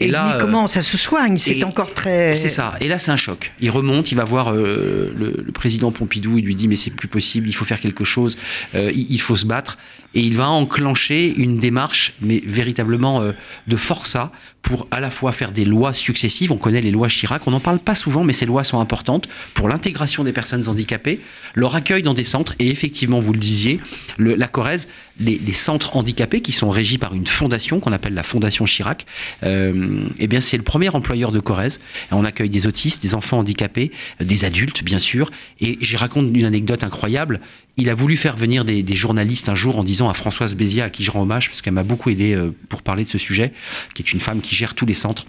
Et, 0.00 0.08
là, 0.08 0.36
euh, 0.36 0.40
commence, 0.40 0.72
ça 0.72 0.82
se 0.82 0.96
soigne, 0.96 1.38
c'est 1.38 1.62
encore 1.64 1.94
très... 1.94 2.34
c'est 2.34 2.48
ça. 2.48 2.74
Et 2.80 2.88
là, 2.88 2.98
c'est 2.98 3.10
un 3.10 3.16
choc. 3.16 3.52
Il 3.60 3.70
remonte, 3.70 4.10
il 4.12 4.16
va 4.16 4.24
voir 4.24 4.52
euh, 4.52 5.12
le, 5.16 5.42
le 5.44 5.52
président 5.52 5.90
Pompidou, 5.92 6.38
il 6.38 6.44
lui 6.44 6.54
dit 6.54 6.68
mais 6.68 6.76
c'est 6.76 6.90
plus 6.90 7.08
possible, 7.08 7.48
il 7.48 7.52
faut 7.52 7.64
faire 7.64 7.80
quelque 7.80 8.04
chose, 8.04 8.36
euh, 8.74 8.90
il, 8.94 9.06
il 9.10 9.20
faut 9.20 9.36
se 9.36 9.46
battre. 9.46 9.78
Et 10.14 10.20
il 10.20 10.36
va 10.36 10.48
enclencher 10.48 11.34
une 11.36 11.58
démarche, 11.58 12.14
mais 12.20 12.42
véritablement 12.46 13.20
euh, 13.20 13.32
de 13.66 13.76
forçat, 13.76 14.30
pour 14.64 14.88
à 14.90 14.98
la 14.98 15.10
fois 15.10 15.30
faire 15.30 15.52
des 15.52 15.64
lois 15.64 15.92
successives. 15.94 16.50
On 16.50 16.56
connaît 16.56 16.80
les 16.80 16.90
lois 16.90 17.08
Chirac, 17.08 17.46
on 17.46 17.52
n'en 17.52 17.60
parle 17.60 17.78
pas 17.78 17.94
souvent, 17.94 18.24
mais 18.24 18.32
ces 18.32 18.46
lois 18.46 18.64
sont 18.64 18.80
importantes 18.80 19.28
pour 19.54 19.68
l'intégration 19.68 20.24
des 20.24 20.32
personnes 20.32 20.66
handicapées, 20.68 21.20
leur 21.54 21.76
accueil 21.76 22.02
dans 22.02 22.14
des 22.14 22.24
centres. 22.24 22.54
Et 22.58 22.70
effectivement, 22.70 23.20
vous 23.20 23.32
le 23.32 23.38
disiez, 23.38 23.78
le- 24.16 24.34
la 24.34 24.48
Corrèze, 24.48 24.88
les, 25.20 25.38
les 25.46 25.52
centres 25.52 25.96
handicapés 25.96 26.40
qui 26.40 26.50
sont 26.50 26.70
régis 26.70 26.98
par 26.98 27.14
une 27.14 27.26
fondation 27.26 27.78
qu'on 27.78 27.92
appelle 27.92 28.14
la 28.14 28.22
Fondation 28.24 28.64
Chirac, 28.64 29.06
euh, 29.44 30.08
eh 30.18 30.26
bien 30.26 30.40
c'est 30.40 30.56
le 30.56 30.64
premier 30.64 30.88
employeur 30.88 31.30
de 31.30 31.38
Corrèze. 31.40 31.78
On 32.10 32.24
accueille 32.24 32.50
des 32.50 32.66
autistes, 32.66 33.02
des 33.02 33.14
enfants 33.14 33.38
handicapés, 33.38 33.92
euh, 34.20 34.24
des 34.24 34.44
adultes 34.44 34.82
bien 34.82 34.98
sûr. 34.98 35.30
Et 35.60 35.78
j'y 35.82 35.96
raconte 35.96 36.26
une 36.34 36.44
anecdote 36.46 36.82
incroyable. 36.82 37.40
Il 37.76 37.88
a 37.88 37.94
voulu 37.94 38.16
faire 38.16 38.36
venir 38.36 38.64
des, 38.64 38.84
journalistes 38.94 39.48
un 39.48 39.54
jour 39.54 39.78
en 39.78 39.84
disant 39.84 40.08
à 40.08 40.14
Françoise 40.14 40.54
Béziat, 40.54 40.84
à 40.84 40.90
qui 40.90 41.02
je 41.02 41.10
rends 41.10 41.22
hommage 41.22 41.48
parce 41.48 41.60
qu'elle 41.60 41.72
m'a 41.72 41.82
beaucoup 41.82 42.10
aidé 42.10 42.32
euh, 42.32 42.54
pour 42.68 42.82
parler 42.82 43.04
de 43.04 43.08
ce 43.08 43.18
sujet, 43.18 43.52
qui 43.94 44.02
est 44.02 44.12
une 44.12 44.20
femme 44.20 44.40
qui 44.40 44.54
gère 44.54 44.74
tous 44.74 44.86
les 44.86 44.94
centres. 44.94 45.26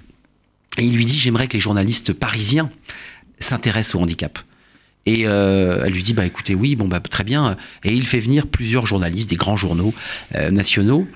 Et 0.78 0.84
il 0.84 0.96
lui 0.96 1.06
dit 1.06 1.18
j'aimerais 1.18 1.48
que 1.48 1.54
les 1.54 1.60
journalistes 1.60 2.14
parisiens 2.14 2.70
s'intéressent 3.40 3.96
au 3.96 4.00
handicap. 4.02 4.38
Et 5.08 5.26
euh, 5.26 5.84
elle 5.86 5.94
lui 5.94 6.04
dit 6.04 6.14
bah 6.14 6.26
écoutez 6.26 6.54
oui 6.54 6.76
bon 6.76 6.88
bah 6.88 7.00
très 7.00 7.24
bien. 7.24 7.58
Et 7.84 7.94
il 7.94 8.06
fait 8.06 8.20
venir 8.20 8.46
plusieurs 8.46 8.86
journalistes 8.86 9.30
des 9.30 9.38
grands 9.38 9.58
journaux 9.58 9.94
euh, 10.36 10.52
nationaux. 10.52 11.08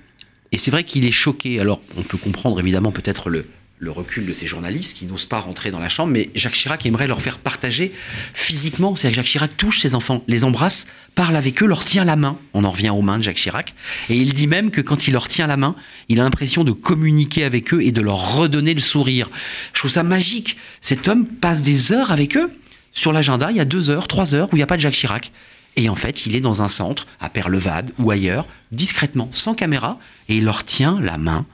Et 0.52 0.58
c'est 0.58 0.72
vrai 0.72 0.84
qu'il 0.84 1.06
est 1.06 1.12
choqué. 1.12 1.60
Alors 1.60 1.82
on 1.96 2.02
peut 2.02 2.18
comprendre 2.18 2.60
évidemment 2.60 2.92
peut-être 2.92 3.30
le 3.30 3.46
le 3.80 3.92
recul 3.92 4.26
de 4.26 4.34
ces 4.34 4.46
journalistes 4.46 4.98
qui 4.98 5.06
n'osent 5.06 5.26
pas 5.26 5.40
rentrer 5.40 5.72
dans 5.72 5.80
la 5.80 5.88
chambre, 5.88 6.12
mais 6.12 6.30
Jacques 6.36 6.54
Chirac 6.54 6.86
aimerait 6.86 7.08
leur 7.08 7.22
faire 7.22 7.40
partager 7.40 7.94
physiquement. 8.34 8.96
C'est-à-dire 8.96 9.16
que 9.16 9.16
Jacques 9.22 9.32
Chirac 9.32 9.58
touche 9.58 9.80
ses 9.80 9.96
enfants, 9.96 10.22
les 10.28 10.44
embrasse, 10.44 10.88
parle 11.16 11.38
avec 11.38 11.64
eux, 11.64 11.66
leur 11.66 11.86
tient 11.86 12.04
la 12.04 12.18
main. 12.18 12.38
On 12.54 12.66
en 12.66 12.72
revient 12.72 12.90
aux 12.90 13.02
mains 13.02 13.18
de 13.18 13.24
Jacques 13.24 13.38
Chirac. 13.38 13.74
Et 14.10 14.18
il 14.18 14.34
dit 14.34 14.48
même 14.48 14.70
que 14.70 14.82
quand 14.82 15.08
il 15.08 15.14
leur 15.14 15.30
tient 15.30 15.48
la 15.48 15.56
main, 15.56 15.76
il 16.10 16.20
a 16.20 16.24
l'impression 16.24 16.66
de 16.66 16.74
communiquer 16.74 17.46
avec 17.46 17.74
eux 17.74 17.82
et 17.82 17.94
de 17.94 18.02
leur 18.02 18.36
redonner 18.36 18.74
le 18.74 18.82
sourire. 18.82 19.30
Je 19.74 19.80
trouve 19.80 19.92
ça 19.92 20.04
magique. 20.04 20.58
Cet 20.82 21.08
homme 21.08 21.26
passe 21.26 21.62
des 21.62 21.94
heures 21.94 22.12
avec 22.12 22.36
eux. 22.36 22.52
Sur 22.92 23.14
l'agenda, 23.14 23.50
il 23.50 23.58
y 23.58 23.62
a 23.62 23.66
deux 23.66 23.90
heures, 23.90 24.10
trois 24.10 24.36
heures 24.36 24.50
où 24.52 24.56
il 24.56 24.60
n'y 24.60 24.64
a 24.64 24.68
pas 24.68 24.76
de 24.76 24.82
Jacques 24.82 24.94
Chirac. 24.94 25.32
Et 25.78 25.88
en 25.88 25.96
fait, 25.96 26.26
il 26.26 26.36
est 26.36 26.42
dans 26.42 26.62
un 26.62 26.68
centre, 26.68 27.08
à 27.22 27.30
Perlevade 27.30 27.92
ou 27.98 28.12
ailleurs, 28.12 28.46
discrètement, 28.74 29.30
sans 29.32 29.54
caméra, 29.54 30.00
et 30.28 30.38
il 30.38 30.44
leur 30.44 30.66
tient 30.66 31.00
la 31.00 31.18
main. 31.18 31.46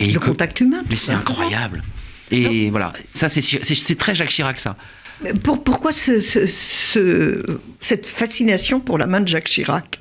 Et 0.00 0.12
Le 0.12 0.18
contact 0.18 0.60
humain. 0.60 0.80
mais 0.90 0.96
c'est 0.96 1.12
incroyable. 1.12 1.82
Et 2.32 2.70
voilà, 2.70 2.92
ça 3.12 3.28
c'est- 3.28 3.94
très 3.98 4.14
Jacques 4.14 4.30
Chirac 4.30 4.58
ça. 4.58 4.76
Mais 5.22 5.32
Pour, 5.34 5.62
pourquoi 5.62 5.92
ce- 5.92 6.20
ce- 6.20 6.46
ce- 6.46 7.44
cette 7.82 8.06
fascination 8.06 8.80
pour 8.80 8.96
la 8.98 9.06
main 9.06 9.20
de 9.20 9.28
Jacques 9.28 9.48
Chirac? 9.48 9.99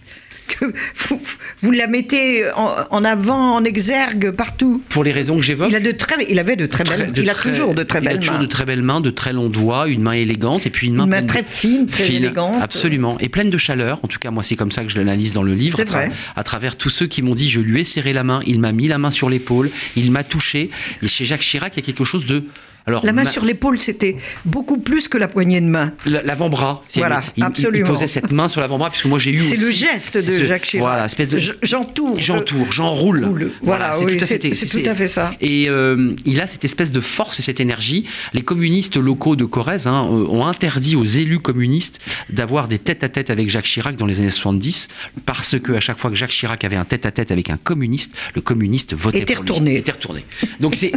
Que 0.49 0.65
vous, 0.95 1.21
vous 1.61 1.71
la 1.71 1.87
mettez 1.87 2.43
en, 2.55 2.75
en 2.89 3.03
avant, 3.05 3.55
en 3.55 3.63
exergue, 3.63 4.31
partout. 4.31 4.81
Pour 4.89 5.03
les 5.03 5.11
raisons 5.11 5.35
que 5.37 5.41
j'évoque. 5.43 5.69
Il, 5.69 5.75
a 5.75 5.79
de 5.79 5.91
très, 5.91 6.15
il 6.29 6.39
avait 6.39 6.55
de 6.55 6.65
très 6.65 6.83
belles 6.83 7.13
Il 7.15 7.29
a 7.29 7.33
toujours 7.35 7.73
de 7.73 7.83
très 7.83 7.99
il 7.99 8.07
a 8.07 8.11
belles 8.11 8.19
toujours 8.19 8.35
mains. 8.35 8.41
de 8.41 8.47
très 8.47 8.65
belles 8.65 8.81
mains, 8.81 9.01
de 9.01 9.09
très 9.09 9.31
longs 9.33 9.49
doigts, 9.49 9.87
une 9.87 10.01
main 10.01 10.13
élégante 10.13 10.65
et 10.65 10.69
puis 10.69 10.87
une 10.87 10.95
main, 10.95 11.03
Une 11.05 11.09
main 11.11 11.21
de- 11.21 11.27
très 11.27 11.43
fine, 11.43 11.85
très 11.87 12.11
élégante. 12.11 12.55
Absolument, 12.61 13.17
et 13.19 13.29
pleine 13.29 13.49
de 13.49 13.57
chaleur. 13.57 13.99
En 14.03 14.07
tout 14.07 14.19
cas, 14.19 14.31
moi, 14.31 14.43
c'est 14.43 14.55
comme 14.55 14.71
ça 14.71 14.83
que 14.83 14.89
je 14.89 14.97
l'analyse 14.97 15.33
dans 15.33 15.43
le 15.43 15.53
livre. 15.53 15.75
C'est 15.75 15.83
à 15.83 15.85
vrai. 15.91 16.11
À 16.35 16.43
travers 16.43 16.75
tous 16.75 16.89
ceux 16.89 17.07
qui 17.07 17.21
m'ont 17.21 17.35
dit, 17.35 17.49
je 17.49 17.59
lui 17.59 17.81
ai 17.81 17.83
serré 17.83 18.13
la 18.13 18.23
main, 18.23 18.39
il 18.47 18.59
m'a 18.59 18.71
mis 18.71 18.87
la 18.87 18.97
main 18.97 19.11
sur 19.11 19.29
l'épaule, 19.29 19.69
il 19.95 20.11
m'a 20.11 20.23
touché. 20.23 20.69
Et 21.03 21.07
chez 21.07 21.25
Jacques 21.25 21.41
Chirac, 21.41 21.73
il 21.75 21.79
y 21.79 21.83
a 21.83 21.85
quelque 21.85 22.03
chose 22.03 22.25
de. 22.25 22.43
Alors, 22.89 23.05
La 23.05 23.13
main 23.13 23.23
ma- 23.23 23.29
sur 23.29 23.45
l'épaule, 23.45 23.79
c'était 23.79 24.15
beaucoup 24.45 24.77
plus 24.79 25.07
que 25.07 25.17
la 25.19 25.27
poignée 25.27 25.61
de 25.61 25.67
main. 25.67 25.93
la- 26.07 26.23
l'avant-bras. 26.23 26.81
C'est- 26.89 26.99
Voilà, 26.99 27.21
il, 27.37 27.43
absolument. 27.43 27.85
Il 27.87 27.91
posait 27.93 28.07
cette 28.07 28.31
main 28.31 28.47
sur 28.47 28.61
l'avant-bras, 28.61 28.89
puisque 28.89 29.05
moi 29.05 29.19
j'ai 29.19 29.31
eu. 29.31 29.39
C'est 29.39 29.57
le 29.57 29.69
geste 29.69 30.15
de 30.17 30.21
ce- 30.21 30.45
Jacques 30.47 30.63
Chirac. 30.63 30.87
Voilà, 30.87 31.05
espèce 31.05 31.29
de. 31.29 31.37
Je- 31.37 31.53
J'entoure. 31.61 32.17
je- 32.17 32.23
J'entoure, 32.23 32.71
j'enroule. 32.71 33.25
Roule. 33.25 33.51
Voilà, 33.61 33.97
oui, 33.99 34.19
c'est- 34.19 34.39
tout 34.39 34.89
à 34.89 34.95
fait 34.95 35.07
ça. 35.07 35.31
Et 35.39 35.69
euh, 35.69 36.15
il 36.25 36.41
a 36.41 36.47
cette 36.47 36.65
espèce 36.65 36.91
de 36.91 36.99
force 36.99 37.39
et 37.39 37.43
cette 37.43 37.59
énergie. 37.59 38.05
Les 38.33 38.41
communistes 38.41 38.97
locaux 38.97 39.35
de 39.35 39.45
Corrèze 39.45 39.85
hein, 39.85 40.07
euh, 40.11 40.25
ont 40.29 40.45
interdit 40.47 40.95
aux 40.95 41.05
élus 41.05 41.39
communistes 41.39 41.99
d'avoir 42.29 42.67
des 42.67 42.79
tête-à-tête 42.79 43.29
avec 43.29 43.49
Jacques 43.51 43.65
Chirac 43.65 43.95
dans 43.97 44.05
les 44.07 44.19
années 44.19 44.29
70, 44.31 44.87
parce 45.27 45.59
que 45.59 45.73
à 45.73 45.79
chaque 45.79 45.99
fois 45.99 46.09
que 46.09 46.15
Jacques 46.15 46.31
Chirac 46.31 46.63
avait 46.63 46.75
un 46.75 46.85
tête-à-tête 46.85 47.29
avec 47.31 47.49
un 47.51 47.57
communiste, 47.57 48.11
le 48.35 48.41
communiste 48.41 48.95
votait 48.95 49.19
Était 49.19 49.35
pour 49.35 49.43
lui. 49.43 49.51
retourné. 49.51 49.75
Était 49.77 49.91
retourné. 49.91 50.25
Donc 50.59 50.75
c'est- 50.75 50.91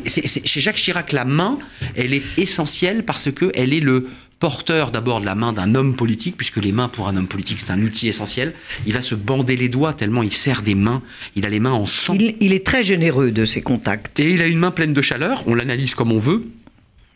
chez 0.47 0.61
Jacques 0.61 0.77
Chirac, 0.77 1.13
la 1.13 1.25
main, 1.25 1.59
elle 1.97 2.15
est 2.15 2.23
essentielle 2.37 3.05
parce 3.05 3.31
que 3.31 3.51
elle 3.55 3.73
est 3.73 3.81
le 3.81 4.09
porteur 4.39 4.91
d'abord 4.91 5.21
de 5.21 5.25
la 5.25 5.37
main 5.37 5.53
d'un 5.53 5.77
homme 5.77 5.95
politique, 5.95 6.37
puisque 6.37 6.57
les 6.57 6.73
mains 6.73 6.89
pour 6.89 7.07
un 7.07 7.17
homme 7.17 7.29
politique 7.29 7.61
c'est 7.61 7.71
un 7.71 7.81
outil 7.81 8.09
essentiel. 8.09 8.55
Il 8.87 8.93
va 8.93 9.01
se 9.01 9.15
bander 9.15 9.57
les 9.57 9.69
doigts 9.69 9.93
tellement 9.93 10.23
il 10.23 10.33
serre 10.33 10.63
des 10.63 10.75
mains. 10.75 11.01
Il 11.37 11.47
a 11.47 11.49
les 11.49 11.61
mains 11.61 11.73
en 11.73 11.87
sang. 11.87 12.15
Il, 12.19 12.35
il 12.41 12.53
est 12.53 12.67
très 12.67 12.83
généreux 12.83 13.31
de 13.31 13.45
ses 13.45 13.61
contacts. 13.61 14.19
Et 14.19 14.33
il 14.33 14.43
a 14.43 14.47
une 14.47 14.59
main 14.59 14.73
pleine 14.73 14.93
de 14.93 15.03
chaleur, 15.03 15.45
on 15.47 15.55
l'analyse 15.55 15.95
comme 15.95 16.11
on 16.11 16.19
veut. 16.19 16.45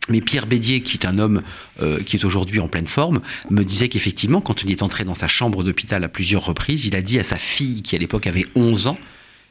Mais 0.09 0.21
Pierre 0.21 0.45
Bédier, 0.47 0.81
qui 0.81 0.97
est 0.97 1.05
un 1.05 1.17
homme 1.17 1.41
euh, 1.81 1.99
qui 1.99 2.15
est 2.15 2.23
aujourd'hui 2.23 2.59
en 2.59 2.67
pleine 2.67 2.87
forme, 2.87 3.19
me 3.49 3.63
disait 3.63 3.89
qu'effectivement, 3.89 4.41
quand 4.41 4.63
il 4.63 4.71
est 4.71 4.81
entré 4.81 5.03
dans 5.03 5.15
sa 5.15 5.27
chambre 5.27 5.63
d'hôpital 5.63 6.03
à 6.03 6.07
plusieurs 6.07 6.45
reprises, 6.45 6.85
il 6.85 6.95
a 6.95 7.01
dit 7.01 7.19
à 7.19 7.23
sa 7.23 7.37
fille, 7.37 7.81
qui 7.81 7.95
à 7.95 7.99
l'époque 7.99 8.27
avait 8.27 8.45
11 8.55 8.87
ans, 8.87 8.97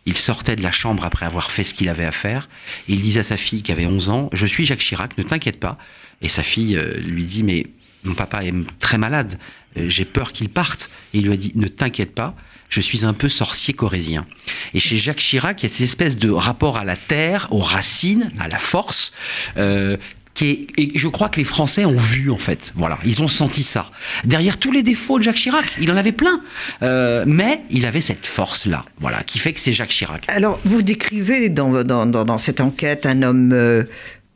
il 0.06 0.16
sortait 0.16 0.56
de 0.56 0.62
la 0.62 0.72
chambre 0.72 1.04
après 1.04 1.26
avoir 1.26 1.50
fait 1.50 1.64
ce 1.64 1.74
qu'il 1.74 1.88
avait 1.88 2.04
à 2.04 2.12
faire, 2.12 2.48
et 2.88 2.94
il 2.94 3.02
disait 3.02 3.20
à 3.20 3.24
sa 3.24 3.36
fille 3.36 3.62
qui 3.62 3.72
avait 3.72 3.86
11 3.86 4.08
ans, 4.08 4.30
je 4.32 4.46
suis 4.46 4.64
Jacques 4.64 4.80
Chirac, 4.80 5.18
ne 5.18 5.22
t'inquiète 5.22 5.60
pas. 5.60 5.78
Et 6.22 6.28
sa 6.28 6.42
fille 6.42 6.76
euh, 6.76 6.98
lui 6.98 7.24
dit, 7.24 7.42
mais 7.42 7.66
mon 8.04 8.14
papa 8.14 8.44
est 8.44 8.54
très 8.78 8.98
malade, 8.98 9.38
euh, 9.76 9.88
j'ai 9.88 10.04
peur 10.04 10.32
qu'il 10.32 10.48
parte. 10.48 10.90
Et 11.12 11.18
il 11.18 11.26
lui 11.26 11.32
a 11.32 11.36
dit, 11.36 11.52
ne 11.54 11.66
t'inquiète 11.66 12.14
pas, 12.14 12.34
je 12.68 12.80
suis 12.80 13.04
un 13.04 13.12
peu 13.12 13.28
sorcier 13.28 13.74
corésien. 13.74 14.26
Et 14.74 14.80
chez 14.80 14.96
Jacques 14.96 15.18
Chirac, 15.18 15.62
il 15.62 15.66
y 15.66 15.70
a 15.70 15.72
cette 15.72 15.82
espèce 15.82 16.16
de 16.16 16.30
rapport 16.30 16.76
à 16.76 16.84
la 16.84 16.96
terre, 16.96 17.48
aux 17.50 17.60
racines, 17.60 18.30
à 18.38 18.48
la 18.48 18.58
force, 18.58 19.12
euh, 19.56 19.96
et 20.42 20.66
je 20.94 21.08
crois 21.08 21.28
que 21.28 21.38
les 21.38 21.44
Français 21.44 21.84
ont 21.84 21.96
vu 21.96 22.30
en 22.30 22.38
fait, 22.38 22.72
voilà, 22.76 22.98
ils 23.04 23.22
ont 23.22 23.28
senti 23.28 23.62
ça. 23.62 23.90
Derrière 24.24 24.58
tous 24.58 24.72
les 24.72 24.82
défauts 24.82 25.18
de 25.18 25.24
Jacques 25.24 25.36
Chirac, 25.36 25.64
il 25.80 25.90
en 25.90 25.96
avait 25.96 26.12
plein, 26.12 26.40
Euh, 26.82 27.24
mais 27.26 27.62
il 27.70 27.86
avait 27.86 28.00
cette 28.00 28.26
force-là, 28.26 28.84
voilà, 29.00 29.22
qui 29.22 29.38
fait 29.38 29.52
que 29.52 29.60
c'est 29.60 29.72
Jacques 29.72 29.90
Chirac. 29.90 30.24
Alors, 30.28 30.58
vous 30.64 30.82
décrivez 30.82 31.48
dans, 31.48 31.82
dans, 31.84 32.06
dans, 32.06 32.24
dans 32.24 32.38
cette 32.38 32.60
enquête 32.60 33.06
un 33.06 33.22
homme 33.22 33.52
euh, 33.52 33.84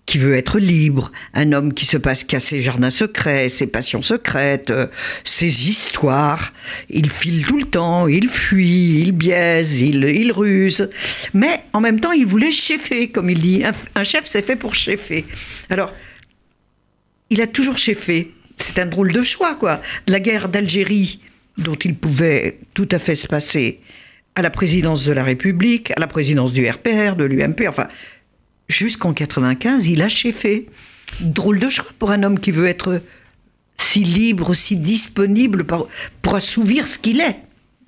qui 0.07 0.19
veut 0.19 0.35
être 0.35 0.59
libre, 0.59 1.13
un 1.35 1.53
homme 1.53 1.73
qui 1.73 1.87
se 1.87 1.97
passe 1.97 2.25
qui 2.25 2.35
a 2.35 2.41
ses 2.41 2.61
jardins 2.61 2.91
secrets, 2.91 3.49
ses 3.49 3.69
passions 3.69 4.03
secrètes, 4.03 4.71
euh, 4.71 4.87
ses 5.25 5.69
histoires. 5.69 6.53
Il 6.89 7.11
file 7.11 7.47
tout 7.47 7.59
le 7.59 7.65
temps, 7.65 8.09
il 8.09 8.29
fuit, 8.29 9.01
il 9.01 9.13
biaise, 9.13 9.83
il, 9.83 10.03
il 10.05 10.33
ruse. 10.33 10.91
Mais 11.33 11.63
en 11.73 11.81
même 11.81 12.01
temps, 12.01 12.13
il 12.13 12.27
voulait 12.27 12.51
cheffer, 12.51 13.09
comme 13.11 13.31
il 13.31 13.39
dit. 13.39 13.65
Un, 13.65 13.73
un 13.95 14.03
chef, 14.03 14.27
c'est 14.27 14.43
fait 14.43 14.57
pour 14.57 14.75
cheffer. 14.75 15.25
Alors, 15.69 15.93
il 17.31 17.41
a 17.41 17.47
toujours 17.47 17.77
cheffé. 17.77 18.33
C'est 18.57 18.79
un 18.79 18.87
drôle 18.87 19.13
de 19.13 19.23
choix, 19.23 19.55
quoi. 19.55 19.81
La 20.07 20.21
guerre 20.21 20.49
d'Algérie, 20.49 21.21
dont 21.57 21.77
il 21.77 21.95
pouvait 21.95 22.59
tout 22.75 22.89
à 22.91 22.99
fait 22.99 23.15
se 23.15 23.27
passer, 23.27 23.81
à 24.35 24.43
la 24.43 24.51
présidence 24.51 25.05
de 25.05 25.13
la 25.13 25.25
République, 25.25 25.93
à 25.93 26.01
la 26.01 26.07
présidence 26.07 26.53
du 26.53 26.69
RPR, 26.69 27.17
de 27.17 27.25
l'UMP, 27.25 27.69
enfin, 27.69 27.89
jusqu'en 28.71 29.13
95, 29.13 29.89
il 29.89 30.03
a 30.03 30.09
cheffé. 30.09 30.67
Drôle 31.21 31.59
de 31.59 31.69
choix 31.69 31.87
pour 31.99 32.11
un 32.13 32.23
homme 32.23 32.39
qui 32.39 32.51
veut 32.53 32.67
être 32.67 33.03
si 33.77 34.05
libre, 34.05 34.55
si 34.55 34.77
disponible 34.77 35.65
pour, 35.65 35.89
pour 36.23 36.35
assouvir 36.37 36.87
ce 36.87 36.99
qu'il 36.99 37.21
est, 37.21 37.37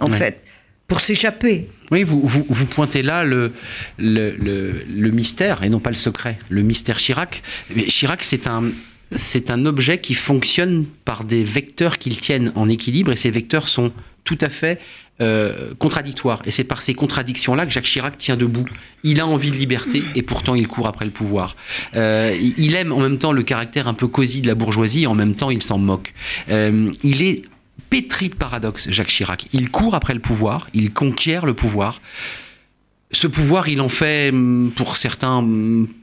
en 0.00 0.10
Ouais. 0.10 0.18
fait. 0.18 0.42
pour 0.88 1.00
s'échapper. 1.00 1.68
Oui, 1.90 2.02
vous, 2.02 2.20
vous, 2.20 2.44
vous, 2.48 2.66
pointez 2.66 3.02
là 3.02 3.24
le, 3.24 3.52
le, 3.98 4.34
le, 4.36 4.82
le, 4.94 5.10
mystère 5.10 5.62
et 5.62 5.70
non 5.70 5.78
pas 5.78 5.90
le 5.90 5.96
secret. 5.96 6.38
Le 6.50 6.62
mystère 6.62 6.98
Chirac. 6.98 7.42
Mais 7.74 7.84
Chirac, 7.84 8.24
c'est 8.24 8.46
un, 8.46 8.64
c'est 9.14 9.50
un 9.50 9.64
objet 9.66 9.98
qui 10.00 10.14
fonctionne 10.14 10.84
par 11.04 11.24
des 11.24 11.44
vecteurs 11.44 11.96
qu'il 11.98 12.18
tiennent 12.20 12.52
en 12.56 12.68
équilibre 12.68 13.12
et 13.12 13.16
ces 13.16 13.30
vecteurs 13.30 13.68
sont 13.68 13.92
tout 14.24 14.38
à 14.40 14.48
fait 14.48 14.80
euh, 15.20 15.74
contradictoires. 15.78 16.42
Et 16.46 16.50
c'est 16.50 16.64
par 16.64 16.82
ces 16.82 16.94
contradictions-là 16.94 17.66
que 17.66 17.72
Jacques 17.72 17.84
Chirac 17.84 18.18
tient 18.18 18.36
debout. 18.36 18.64
Il 19.04 19.20
a 19.20 19.26
envie 19.26 19.50
de 19.50 19.56
liberté 19.56 20.02
et 20.14 20.22
pourtant 20.22 20.54
il 20.54 20.66
court 20.66 20.88
après 20.88 21.04
le 21.04 21.10
pouvoir. 21.10 21.56
Euh, 21.94 22.36
il 22.56 22.74
aime 22.74 22.92
en 22.92 23.00
même 23.00 23.18
temps 23.18 23.32
le 23.32 23.42
caractère 23.42 23.88
un 23.88 23.94
peu 23.94 24.08
cosy 24.08 24.40
de 24.40 24.48
la 24.48 24.54
bourgeoisie 24.54 25.04
et 25.04 25.06
en 25.06 25.14
même 25.14 25.34
temps 25.34 25.50
il 25.50 25.62
s'en 25.62 25.78
moque. 25.78 26.14
Euh, 26.50 26.90
il 27.02 27.22
est 27.22 27.42
pétri 27.90 28.30
de 28.30 28.34
paradoxes, 28.34 28.90
Jacques 28.90 29.08
Chirac. 29.08 29.46
Il 29.52 29.70
court 29.70 29.94
après 29.94 30.14
le 30.14 30.20
pouvoir, 30.20 30.68
il 30.72 30.92
conquiert 30.92 31.46
le 31.46 31.54
pouvoir. 31.54 32.00
Ce 33.14 33.26
pouvoir, 33.26 33.68
il 33.68 33.82
en 33.82 33.90
fait, 33.90 34.32
pour 34.74 34.96
certains, 34.96 35.46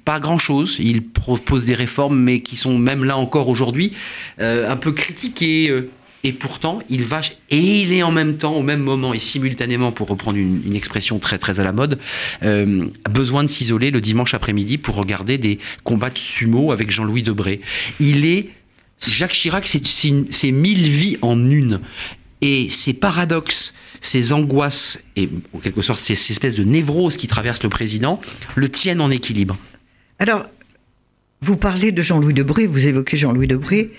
pas 0.06 0.20
grand-chose. 0.20 0.78
Il 0.80 1.04
propose 1.04 1.66
des 1.66 1.74
réformes, 1.74 2.20
mais 2.20 2.42
qui 2.42 2.56
sont 2.56 2.78
même 2.78 3.04
là 3.04 3.18
encore 3.18 3.50
aujourd'hui 3.50 3.94
euh, 4.40 4.72
un 4.72 4.78
peu 4.78 4.92
critiquées. 4.92 5.74
Et 6.24 6.34
pourtant, 6.34 6.80
il 6.90 7.06
va 7.06 7.22
et 7.50 7.82
il 7.82 7.94
est 7.94 8.04
en 8.04 8.12
même 8.12 8.38
temps, 8.38 8.54
au 8.54 8.62
même 8.62 8.82
moment 8.82 9.14
et 9.14 9.20
simultanément, 9.20 9.92
pour 9.92 10.10
reprendre 10.10 10.38
une, 10.38 10.76
expression 10.76 11.20
très 11.20 11.38
très 11.38 11.60
à 11.60 11.64
la 11.64 11.72
mode, 11.72 12.00
euh, 12.44 12.86
besoin 13.10 13.44
de 13.44 13.50
s'isoler 13.50 13.92
le 13.92 14.02
dimanche 14.02 14.34
après-midi 14.34 14.78
pour 14.78 14.96
regarder 14.96 15.38
des 15.38 15.60
combats 15.84 16.10
de 16.10 16.18
sumo 16.18 16.72
avec 16.72 16.92
Jean-Louis 16.92 17.24
Debré. 17.24 17.62
Il 18.00 18.26
est 18.26 18.50
Jacques 19.02 19.32
Chirac, 19.32 19.68
c'est 19.68 20.52
mille 20.52 20.88
vies 20.88 21.18
en 21.22 21.50
une. 21.50 21.80
Et 22.42 22.70
ces 22.70 22.94
paradoxes, 22.94 23.74
ces 24.02 24.34
angoisses 24.34 25.04
et 25.16 25.30
en 25.54 25.60
quelque 25.60 25.82
sorte 25.82 26.00
ces 26.00 26.14
espèces 26.14 26.56
de 26.56 26.64
névroses 26.64 27.18
qui 27.18 27.28
traversent 27.28 27.64
le 27.64 27.70
président 27.70 28.22
le 28.56 28.70
tiennent 28.70 29.02
en 29.02 29.12
équilibre. 29.12 29.58
Alors, 30.20 30.46
vous 31.42 31.56
parlez 31.56 31.92
de 31.92 32.02
Jean-Louis 32.02 32.34
Debré, 32.34 32.68
vous 32.68 32.88
évoquez 32.88 33.16
Jean-Louis 33.18 33.48
Debré. 33.48 33.92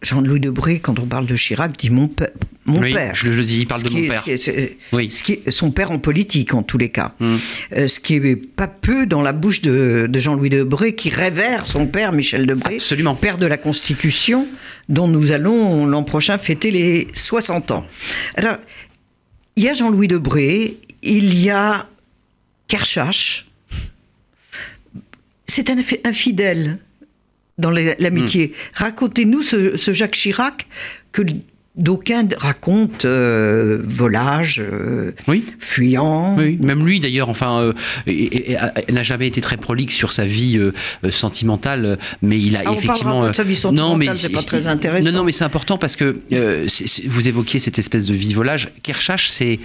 Jean-Louis 0.00 0.40
Debré, 0.40 0.78
quand 0.80 0.98
on 0.98 1.06
parle 1.06 1.26
de 1.26 1.36
Chirac, 1.36 1.76
dit 1.76 1.90
mon, 1.90 2.08
père. 2.08 2.30
Mon 2.64 2.80
oui, 2.80 2.92
père. 2.94 3.14
Je 3.14 3.28
le 3.28 3.44
dis, 3.44 3.60
il 3.60 3.66
parle 3.66 3.82
Ce 3.82 3.86
de 3.86 3.90
mon 3.90 3.98
est- 3.98 4.08
père. 4.08 4.20
ce 4.20 4.24
qui 4.24 4.30
est- 4.30 4.36
c'est- 4.42 4.78
Oui. 4.92 5.10
ce 5.10 5.22
qui 5.22 5.32
est 5.32 5.50
son 5.50 5.70
père 5.70 5.90
en 5.90 5.98
politique, 5.98 6.54
en 6.54 6.62
tous 6.62 6.78
les 6.78 6.88
cas. 6.88 7.14
Mm. 7.20 7.36
Euh, 7.76 7.86
ce 7.86 8.00
qui 8.00 8.14
est 8.14 8.36
pas 8.36 8.66
peu 8.66 9.04
dans 9.04 9.20
la 9.20 9.32
bouche 9.32 9.60
de, 9.60 10.06
de 10.08 10.18
Jean-Louis 10.18 10.48
Debré, 10.48 10.94
qui 10.94 11.10
révère 11.10 11.66
son 11.66 11.86
père, 11.86 12.12
Michel 12.12 12.46
Debré, 12.46 12.76
Absolument. 12.76 13.14
père 13.14 13.36
de 13.36 13.44
la 13.46 13.58
Constitution, 13.58 14.48
dont 14.88 15.06
nous 15.08 15.32
allons 15.32 15.84
l'an 15.84 16.02
prochain 16.02 16.38
fêter 16.38 16.70
les 16.70 17.08
60 17.12 17.72
ans. 17.72 17.86
Alors, 18.36 18.56
il 19.56 19.64
y 19.64 19.68
a 19.68 19.74
Jean-Louis 19.74 20.08
Debré, 20.08 20.78
il 21.02 21.38
y 21.38 21.50
a 21.50 21.88
Kershach. 22.68 23.46
C'est 25.46 25.68
un 25.68 25.76
infi- 25.76 26.00
infidèle 26.04 26.78
dans 27.58 27.70
la- 27.70 27.94
l'amitié. 27.98 28.52
Racontez-nous 28.74 29.42
ce, 29.42 29.76
ce 29.76 29.92
Jacques 29.92 30.12
Chirac 30.16 30.66
que 31.12 31.22
d'aucuns 31.74 32.28
racontent 32.36 33.06
euh, 33.06 33.80
volage, 33.82 34.60
euh, 34.60 35.12
Oui. 35.26 35.42
fuyant. 35.58 36.34
Oui, 36.36 36.58
même 36.60 36.84
lui 36.84 37.00
d'ailleurs, 37.00 37.30
enfin, 37.30 37.60
euh, 37.60 37.72
n'a 38.92 39.02
jamais 39.02 39.26
été 39.26 39.40
très 39.40 39.56
prolixe 39.56 39.94
sur 39.94 40.12
sa 40.12 40.26
vie 40.26 40.58
sentimentale, 41.10 41.98
mais 42.20 42.38
il 42.38 42.56
a 42.56 42.62
Ah, 42.66 42.70
on 42.72 42.74
effectivement. 42.74 43.28
de 43.28 43.32
sa 43.32 43.42
vie 43.42 43.56
sentimentale, 43.56 44.18
c'est 44.18 44.28
pas 44.28 44.42
très 44.42 44.66
intéressant. 44.66 45.10
Non, 45.12 45.18
non, 45.18 45.24
mais 45.24 45.32
c'est 45.32 45.44
important 45.44 45.78
parce 45.78 45.96
que 45.96 46.18
vous 47.06 47.28
évoquiez 47.28 47.58
cette 47.60 47.78
espèce 47.78 48.06
de 48.06 48.14
vie 48.14 48.34
volage. 48.34 48.70
Kershach, 48.82 49.28
c'est 49.28 49.58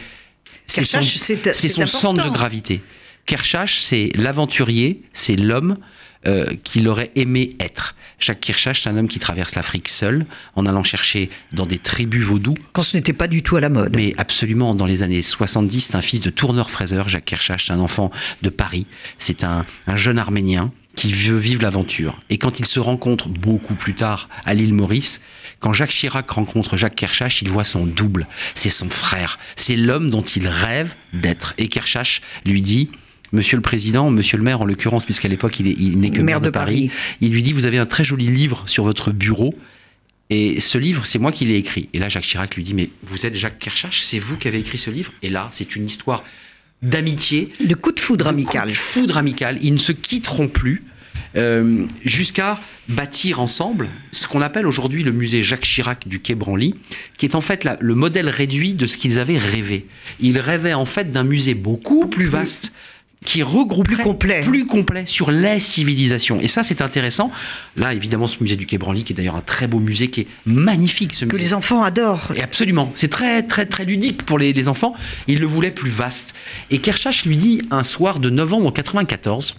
c'est 0.65 0.83
son, 0.85 1.01
son 1.01 1.85
centre 1.85 2.23
de 2.25 2.29
gravité. 2.29 2.81
Kershach, 3.25 3.79
c'est 3.81 4.11
l'aventurier, 4.15 5.01
c'est 5.13 5.35
l'homme 5.35 5.77
euh, 6.25 6.45
qu'il 6.63 6.87
aurait 6.87 7.11
aimé 7.15 7.55
être. 7.59 7.95
Jacques 8.19 8.41
Kirchach, 8.41 8.81
c'est 8.81 8.89
un 8.89 8.97
homme 8.97 9.07
qui 9.07 9.19
traverse 9.19 9.55
l'Afrique 9.55 9.89
seul, 9.89 10.25
en 10.55 10.65
allant 10.65 10.83
chercher 10.83 11.29
dans 11.51 11.65
des 11.65 11.77
tribus 11.77 12.23
vaudous 12.23 12.55
Quand 12.73 12.83
ce 12.83 12.97
n'était 12.97 13.13
pas 13.13 13.27
du 13.27 13.43
tout 13.43 13.55
à 13.55 13.61
la 13.61 13.69
mode. 13.69 13.95
mais 13.95 14.13
absolument, 14.17 14.73
dans 14.73 14.85
les 14.85 15.03
années 15.03 15.21
70, 15.21 15.81
c'est 15.81 15.95
un 15.95 16.01
fils 16.01 16.21
de 16.21 16.29
tourneur-fraiseur, 16.29 17.09
Jacques 17.09 17.25
Kirchach, 17.25 17.65
c'est 17.67 17.73
un 17.73 17.79
enfant 17.79 18.11
de 18.41 18.49
Paris. 18.49 18.87
C'est 19.19 19.43
un, 19.43 19.65
un 19.85 19.95
jeune 19.95 20.17
Arménien 20.17 20.71
qui 20.97 21.13
veut 21.13 21.37
vivre 21.37 21.61
l'aventure. 21.61 22.19
Et 22.29 22.37
quand 22.39 22.59
ils 22.59 22.65
se 22.65 22.79
rencontrent 22.79 23.29
beaucoup 23.29 23.75
plus 23.75 23.93
tard 23.93 24.27
à 24.45 24.55
l'île 24.55 24.73
Maurice, 24.73 25.21
quand 25.59 25.71
Jacques 25.71 25.91
Chirac 25.91 26.29
rencontre 26.29 26.75
Jacques 26.75 26.95
Kirchach, 26.95 27.41
il 27.41 27.49
voit 27.49 27.63
son 27.63 27.85
double. 27.85 28.27
C'est 28.55 28.71
son 28.71 28.89
frère. 28.89 29.39
C'est 29.55 29.75
l'homme 29.75 30.09
dont 30.09 30.23
il 30.23 30.47
rêve 30.47 30.95
d'être. 31.13 31.53
Et 31.57 31.69
Kirchach 31.69 32.21
lui 32.45 32.61
dit... 32.61 32.89
Monsieur 33.33 33.57
le 33.57 33.61
Président, 33.61 34.09
Monsieur 34.09 34.37
le 34.37 34.43
maire 34.43 34.61
en 34.61 34.65
l'occurrence, 34.65 35.05
puisqu'à 35.05 35.27
l'époque 35.27 35.59
il 35.59 35.67
est- 35.67 35.75
il 35.79 35.99
n'est 35.99 36.11
que 36.11 36.21
maire, 36.21 36.41
de, 36.41 36.49
Paris, 36.49 36.89
il 37.21 37.31
lui 37.31 37.41
dit 37.41 37.53
Vous 37.53 37.65
avez 37.65 37.77
un 37.77 37.85
très 37.85 38.05
joli 38.05 38.27
livre 38.27 38.63
sur 38.67 38.83
votre 38.83 39.11
bureau, 39.11 39.53
et 40.29 40.59
ce 40.59 40.77
livre, 40.77 41.05
c'est 41.05 41.19
moi 41.19 41.31
qui 41.31 41.45
l'ai 41.45 41.55
écrit. 41.55 41.87
Et 41.93 41.99
là, 41.99 42.09
Jacques 42.09 42.25
Chirac 42.25 42.55
lui 42.55 42.63
dit, 42.63 42.73
mais 42.73 42.89
vous 43.03 43.25
êtes 43.25 43.33
Jacques 43.35 43.59
Kershach, 43.59 44.01
c'est 44.03 44.19
vous 44.19 44.35
qui 44.35 44.49
avez 44.49 44.59
écrit 44.59 44.77
ce 44.77 44.89
livre 44.89 45.13
Et 45.23 45.29
là, 45.29 45.47
c'est 45.53 45.75
une 45.77 45.85
histoire 45.85 46.21
d'amitié, 46.81 47.49
De 47.63 47.75
coup 47.75 47.91
de 47.93 47.99
foudre 47.99 48.25
de 48.25 48.29
amical. 48.29 48.63
coup 48.63 48.67
de 48.69 48.73
foudre 48.75 49.17
amical. 49.17 49.57
Ils 49.61 49.73
ne 49.73 49.77
se 49.79 49.91
quitteront 49.93 50.47
plus 50.47 50.83
euh, 51.35 51.85
jusqu'à 52.05 52.59
bâtir 52.89 53.39
ensemble 53.39 53.89
ce 54.11 54.27
qu'on 54.27 54.41
appelle 54.41 54.65
aujourd'hui 54.67 55.03
le 55.03 55.11
musée 55.11 55.43
Jacques 55.43 55.63
Chirac 55.65 56.07
du 56.07 56.19
Quai 56.19 56.35
Branly, 56.35 56.75
qui 57.17 57.25
est 57.25 57.35
en 57.35 57.41
fait 57.41 57.63
la- 57.63 57.77
le 57.79 57.95
modèle 57.95 58.29
réduit 58.29 58.73
de 58.73 58.85
ce 58.87 58.97
qu'ils 58.97 59.19
avaient 59.19 59.37
rêvé. 59.37 59.85
Ils 60.19 60.39
rêvaient 60.39 60.73
en 60.73 60.85
fait 60.85 61.11
d'un 61.11 61.23
musée 61.23 61.53
beaucoup 61.53 62.07
plus 62.07 62.25
vaste 62.25 62.73
qui 63.25 63.43
regroupe 63.43 63.85
Plus 63.87 63.97
complet. 63.97 64.41
plus 64.41 64.65
complet 64.65 65.05
sur 65.05 65.31
les 65.31 65.59
civilisations. 65.59 66.39
Et 66.39 66.47
ça, 66.47 66.63
c'est 66.63 66.81
intéressant. 66.81 67.31
Là, 67.75 67.93
évidemment, 67.93 68.27
ce 68.27 68.37
musée 68.41 68.55
du 68.55 68.65
Quai 68.65 68.77
Branly, 68.77 69.03
qui 69.03 69.13
est 69.13 69.15
d'ailleurs 69.15 69.35
un 69.35 69.41
très 69.41 69.67
beau 69.67 69.79
musée, 69.79 70.09
qui 70.09 70.21
est 70.21 70.27
magnifique, 70.45 71.13
ce 71.13 71.25
Que 71.25 71.33
musée. 71.35 71.43
les 71.49 71.53
enfants 71.53 71.83
adorent. 71.83 72.31
Et 72.35 72.41
absolument, 72.43 72.91
c'est 72.93 73.09
très 73.09 73.43
très 73.43 73.65
très 73.65 73.85
ludique 73.85 74.23
pour 74.23 74.37
les, 74.39 74.53
les 74.53 74.67
enfants. 74.67 74.93
Il 75.27 75.39
le 75.39 75.47
voulait 75.47 75.71
plus 75.71 75.89
vaste. 75.89 76.35
Et 76.71 76.77
Kershach 76.79 77.25
lui 77.25 77.37
dit 77.37 77.61
un 77.71 77.83
soir 77.83 78.19
de 78.19 78.29
novembre 78.29 78.71
94, 78.71 79.55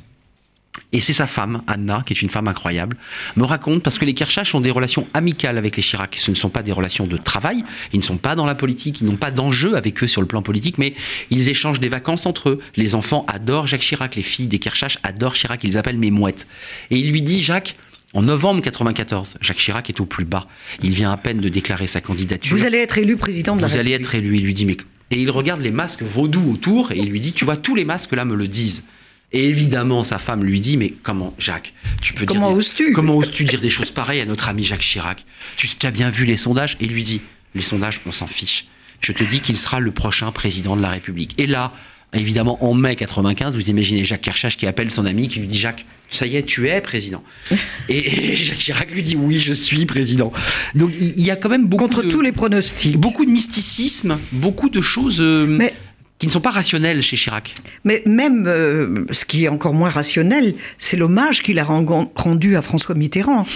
et 0.92 1.00
c'est 1.00 1.12
sa 1.12 1.26
femme, 1.26 1.62
Anna, 1.66 2.02
qui 2.06 2.14
est 2.14 2.22
une 2.22 2.30
femme 2.30 2.48
incroyable, 2.48 2.96
me 3.36 3.44
raconte, 3.44 3.82
parce 3.82 3.98
que 3.98 4.06
les 4.06 4.14
Kershach 4.14 4.54
ont 4.54 4.60
des 4.60 4.70
relations 4.70 5.06
amicales 5.12 5.58
avec 5.58 5.76
les 5.76 5.82
Chirac. 5.82 6.16
Ce 6.18 6.30
ne 6.30 6.36
sont 6.36 6.48
pas 6.48 6.62
des 6.62 6.72
relations 6.72 7.06
de 7.06 7.18
travail, 7.18 7.62
ils 7.92 7.98
ne 7.98 8.04
sont 8.04 8.16
pas 8.16 8.34
dans 8.34 8.46
la 8.46 8.54
politique, 8.54 9.02
ils 9.02 9.06
n'ont 9.06 9.16
pas 9.16 9.30
d'enjeu 9.30 9.76
avec 9.76 10.02
eux 10.02 10.06
sur 10.06 10.22
le 10.22 10.26
plan 10.26 10.40
politique, 10.40 10.78
mais 10.78 10.94
ils 11.30 11.50
échangent 11.50 11.80
des 11.80 11.90
vacances 11.90 12.24
entre 12.24 12.48
eux. 12.48 12.60
Les 12.76 12.94
enfants 12.94 13.26
adorent 13.28 13.66
Jacques 13.66 13.82
Chirac, 13.82 14.16
les 14.16 14.22
filles 14.22 14.46
des 14.46 14.58
Kershach 14.58 14.96
adorent 15.02 15.34
Chirac, 15.34 15.62
ils 15.62 15.68
les 15.68 15.76
appellent 15.76 15.98
mes 15.98 16.10
mouettes. 16.10 16.46
Et 16.90 16.98
il 16.98 17.10
lui 17.10 17.20
dit, 17.20 17.42
Jacques, 17.42 17.76
en 18.14 18.22
novembre 18.22 18.62
94, 18.62 19.36
Jacques 19.42 19.58
Chirac 19.58 19.90
est 19.90 20.00
au 20.00 20.06
plus 20.06 20.24
bas. 20.24 20.46
Il 20.82 20.92
vient 20.92 21.12
à 21.12 21.18
peine 21.18 21.40
de 21.40 21.50
déclarer 21.50 21.86
sa 21.86 22.00
candidature. 22.00 22.56
Vous 22.56 22.64
allez 22.64 22.78
être 22.78 22.96
élu 22.96 23.18
président 23.18 23.54
de 23.56 23.60
la 23.60 23.68
Vous 23.68 23.76
allez 23.76 23.92
être 23.92 24.14
élu. 24.14 24.36
Il 24.36 24.44
lui 24.44 24.54
dit, 24.54 24.64
mais. 24.64 24.78
Et 25.10 25.20
il 25.20 25.30
regarde 25.30 25.60
les 25.60 25.70
masques 25.70 26.02
vaudous 26.02 26.50
autour 26.52 26.92
et 26.92 26.98
il 26.98 27.10
lui 27.10 27.20
dit, 27.20 27.32
tu 27.32 27.44
vois, 27.44 27.56
tous 27.56 27.74
les 27.74 27.84
masques 27.84 28.12
là 28.12 28.24
me 28.24 28.34
le 28.34 28.48
disent. 28.48 28.84
Et 29.32 29.44
évidemment, 29.48 30.04
sa 30.04 30.18
femme 30.18 30.42
lui 30.42 30.60
dit, 30.60 30.76
mais 30.78 30.94
comment, 31.02 31.34
Jacques, 31.38 31.74
tu 32.00 32.14
peux 32.14 32.24
Comment 32.24 32.52
oses-tu 32.52 32.92
Comment 32.92 33.16
oses-tu 33.16 33.44
dire 33.44 33.60
des 33.60 33.68
choses 33.70 33.90
pareilles 33.90 34.20
à 34.22 34.24
notre 34.24 34.48
ami 34.48 34.64
Jacques 34.64 34.80
Chirac? 34.80 35.24
Tu 35.56 35.68
as 35.86 35.90
bien 35.90 36.08
vu 36.10 36.24
les 36.24 36.36
sondages? 36.36 36.76
Et 36.80 36.84
il 36.86 36.92
lui 36.92 37.02
dit, 37.02 37.20
les 37.54 37.62
sondages, 37.62 38.00
on 38.06 38.12
s'en 38.12 38.26
fiche. 38.26 38.66
Je 39.00 39.12
te 39.12 39.22
dis 39.24 39.40
qu'il 39.40 39.58
sera 39.58 39.80
le 39.80 39.90
prochain 39.90 40.32
président 40.32 40.76
de 40.76 40.82
la 40.82 40.88
République. 40.90 41.34
Et 41.38 41.46
là, 41.46 41.72
évidemment, 42.14 42.64
en 42.64 42.72
mai 42.72 42.96
95, 42.96 43.54
vous 43.54 43.68
imaginez 43.68 44.02
Jacques 44.04 44.22
Kershach 44.22 44.56
qui 44.56 44.66
appelle 44.66 44.90
son 44.90 45.04
ami, 45.04 45.28
qui 45.28 45.40
lui 45.40 45.46
dit, 45.46 45.58
Jacques, 45.58 45.84
ça 46.08 46.26
y 46.26 46.36
est, 46.36 46.42
tu 46.44 46.66
es 46.70 46.80
président. 46.80 47.22
Et, 47.90 48.32
et 48.32 48.34
Jacques 48.36 48.58
Chirac 48.58 48.90
lui 48.90 49.02
dit, 49.02 49.14
oui, 49.16 49.38
je 49.38 49.52
suis 49.52 49.84
président. 49.84 50.32
Donc 50.74 50.90
il 50.98 51.18
il 51.18 51.26
y 51.26 51.30
a 51.30 51.36
quand 51.36 51.50
même 51.50 51.66
beaucoup 51.66 51.84
Contre 51.84 52.02
de 52.02 52.10
tous 52.10 52.22
les 52.22 52.32
pronostics. 52.32 52.96
beaucoup 52.96 53.26
de 53.26 53.30
mysticisme, 53.30 54.18
beaucoup 54.32 54.70
de 54.70 54.80
choses 54.80 55.20
euh, 55.20 55.46
Mais- 55.46 55.74
qui 56.18 56.26
ne 56.26 56.32
sont 56.32 56.40
pas 56.40 56.50
rationnelles 56.50 57.02
chez 57.02 57.16
Chirac. 57.16 57.54
Mais 57.84 58.02
même 58.06 58.44
euh, 58.46 59.06
ce 59.10 59.24
qui 59.24 59.44
est 59.44 59.48
encore 59.48 59.74
moins 59.74 59.90
rationnel, 59.90 60.54
c'est 60.78 60.96
l'hommage 60.96 61.42
qu'il 61.42 61.58
a 61.58 61.64
rendu 61.64 62.56
à 62.56 62.62
François 62.62 62.94
Mitterrand 62.94 63.46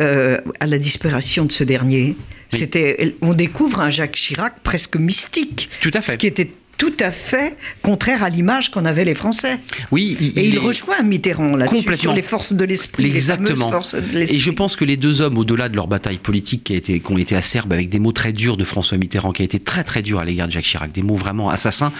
euh, 0.00 0.38
à 0.60 0.66
la 0.66 0.78
disparition 0.78 1.44
de 1.44 1.52
ce 1.52 1.64
dernier. 1.64 2.16
Oui. 2.52 2.58
C'était, 2.58 3.16
on 3.20 3.34
découvre 3.34 3.80
un 3.80 3.90
Jacques 3.90 4.16
Chirac 4.16 4.60
presque 4.62 4.96
mystique. 4.96 5.70
Tout 5.80 5.90
à 5.94 6.02
fait. 6.02 6.12
Ce 6.12 6.16
qui 6.18 6.26
était 6.26 6.52
tout 6.82 6.92
à 6.98 7.12
fait 7.12 7.54
contraire 7.80 8.24
à 8.24 8.28
l'image 8.28 8.72
qu'en 8.72 8.84
avaient 8.84 9.04
les 9.04 9.14
Français. 9.14 9.60
Oui, 9.92 10.16
il, 10.20 10.36
Et 10.36 10.48
il, 10.48 10.58
rejoint 10.58 11.00
Mitterrand 11.02 11.54
là-dessus, 11.54 11.76
Complètement. 11.76 12.02
sur 12.02 12.12
les 12.12 12.22
forces 12.22 12.52
de 12.52 12.64
l'esprit. 12.64 13.04
les 13.04 13.10
Exactement. 13.10 13.70
forces 13.70 13.94
de. 13.94 14.18
Et 14.18 14.40
je 14.40 14.50
pense 14.50 14.74
que 14.74 14.84
les 14.84 14.96
deux 14.96 15.20
hommes, 15.20 15.38
au-delà 15.38 15.68
de 15.68 15.76
leur 15.76 15.86
bataille 15.86 16.18
politique 16.18 16.64
qui, 16.64 16.72
a 16.72 16.76
été, 16.76 16.98
qui 16.98 17.12
ont 17.12 17.18
été 17.18 17.36
acerbes 17.36 17.72
avec 17.72 17.88
des 17.88 18.00
mots 18.00 18.10
très 18.10 18.32
durs 18.32 18.56
de 18.56 18.64
François 18.64 18.98
Mitterrand, 18.98 19.30
qui 19.30 19.42
a 19.42 19.44
été 19.44 19.60
très 19.60 19.84
très 19.84 20.02
dur 20.02 20.18
à 20.18 20.24
l'égard 20.24 20.48
de 20.48 20.52
Jacques 20.52 20.64
Chirac, 20.64 20.90
des 20.90 21.02
mots 21.04 21.14
vraiment 21.14 21.50
assassins, 21.50 21.92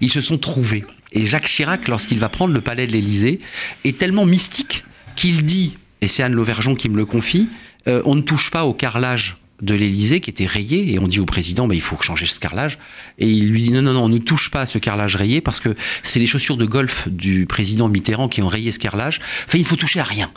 ils 0.00 0.10
se 0.10 0.22
sont 0.22 0.38
trouvés. 0.38 0.86
Et 1.12 1.26
Jacques 1.26 1.44
Chirac, 1.44 1.86
lorsqu'il 1.86 2.18
va 2.18 2.30
prendre 2.30 2.54
le 2.54 2.62
palais 2.62 2.86
de 2.86 2.92
l'Élysée, 2.92 3.40
est 3.84 3.98
tellement 3.98 4.24
mystique 4.24 4.84
qu'il 5.16 5.44
dit, 5.44 5.76
et 6.00 6.08
c'est 6.08 6.22
Anne 6.22 6.32
Lauvergeon 6.32 6.76
qui 6.76 6.88
me 6.88 6.96
le 6.96 7.04
confie, 7.04 7.50
euh, 7.88 8.00
on 8.06 8.14
ne 8.14 8.22
touche 8.22 8.50
pas 8.50 8.64
au 8.64 8.72
carrelage 8.72 9.36
de 9.62 9.74
l'Élysée 9.74 10.20
qui 10.20 10.30
était 10.30 10.46
rayé 10.46 10.92
et 10.92 10.98
on 10.98 11.08
dit 11.08 11.20
au 11.20 11.26
président 11.26 11.66
bah, 11.66 11.74
il 11.74 11.80
faut 11.80 12.00
changer 12.00 12.26
ce 12.26 12.40
carrelage 12.40 12.78
et 13.18 13.28
il 13.28 13.50
lui 13.50 13.62
dit 13.62 13.70
non 13.70 13.82
non 13.82 13.92
non 13.92 14.04
on 14.04 14.08
ne 14.08 14.18
touche 14.18 14.50
pas 14.50 14.62
à 14.62 14.66
ce 14.66 14.78
carrelage 14.78 15.16
rayé 15.16 15.40
parce 15.40 15.60
que 15.60 15.74
c'est 16.02 16.18
les 16.18 16.26
chaussures 16.26 16.56
de 16.56 16.64
golf 16.64 17.08
du 17.08 17.46
président 17.46 17.88
Mitterrand 17.88 18.28
qui 18.28 18.42
ont 18.42 18.48
rayé 18.48 18.72
ce 18.72 18.78
carrelage 18.78 19.20
enfin 19.46 19.58
il 19.58 19.64
faut 19.64 19.76
toucher 19.76 20.00
à 20.00 20.04
rien 20.04 20.32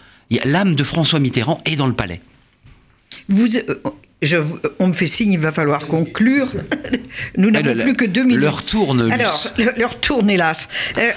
l'âme 0.46 0.76
de 0.76 0.84
François 0.84 1.20
Mitterrand 1.20 1.62
est 1.66 1.76
dans 1.76 1.88
le 1.88 1.94
palais 1.94 2.22
vous, 3.30 3.56
euh, 3.58 3.76
je, 4.22 4.38
on 4.80 4.88
me 4.88 4.94
fait 4.94 5.08
signe, 5.08 5.34
il 5.34 5.40
va 5.40 5.52
falloir 5.52 5.88
conclure. 5.88 6.50
Nous 7.38 7.52
n'avons 7.52 7.74
plus 7.82 7.96
que 7.96 8.06
deux 8.06 8.24
minutes. 8.24 8.40
Leur 8.40 8.64
tourne. 8.64 9.12
Alors, 9.12 9.48
leur 9.78 10.00
tourne, 10.00 10.30
hélas. 10.30 10.70
Euh, 10.98 11.12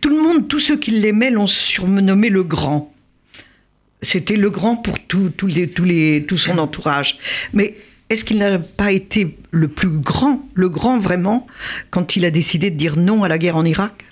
tout 0.00 0.10
le 0.10 0.22
monde, 0.22 0.48
tous 0.48 0.60
ceux 0.60 0.76
qui 0.76 0.90
l'aimaient 0.90 1.30
l'ont 1.30 1.46
surnommé 1.46 2.28
le 2.28 2.44
grand. 2.44 2.92
C'était 4.06 4.36
le 4.36 4.50
grand 4.50 4.76
pour 4.76 5.00
tout, 5.00 5.32
les, 5.48 5.68
tous 5.68 5.84
les, 5.84 6.24
tout 6.28 6.36
son 6.36 6.58
entourage. 6.58 7.18
Mais 7.52 7.74
est-ce 8.08 8.24
qu'il 8.24 8.38
n'a 8.38 8.60
pas 8.60 8.92
été 8.92 9.36
le 9.50 9.66
plus 9.66 9.88
grand, 9.88 10.48
le 10.54 10.68
grand 10.68 10.98
vraiment, 10.98 11.46
quand 11.90 12.14
il 12.14 12.24
a 12.24 12.30
décidé 12.30 12.70
de 12.70 12.76
dire 12.76 12.96
non 12.96 13.24
à 13.24 13.28
la 13.28 13.36
guerre 13.36 13.56
en 13.56 13.64
Irak? 13.64 14.04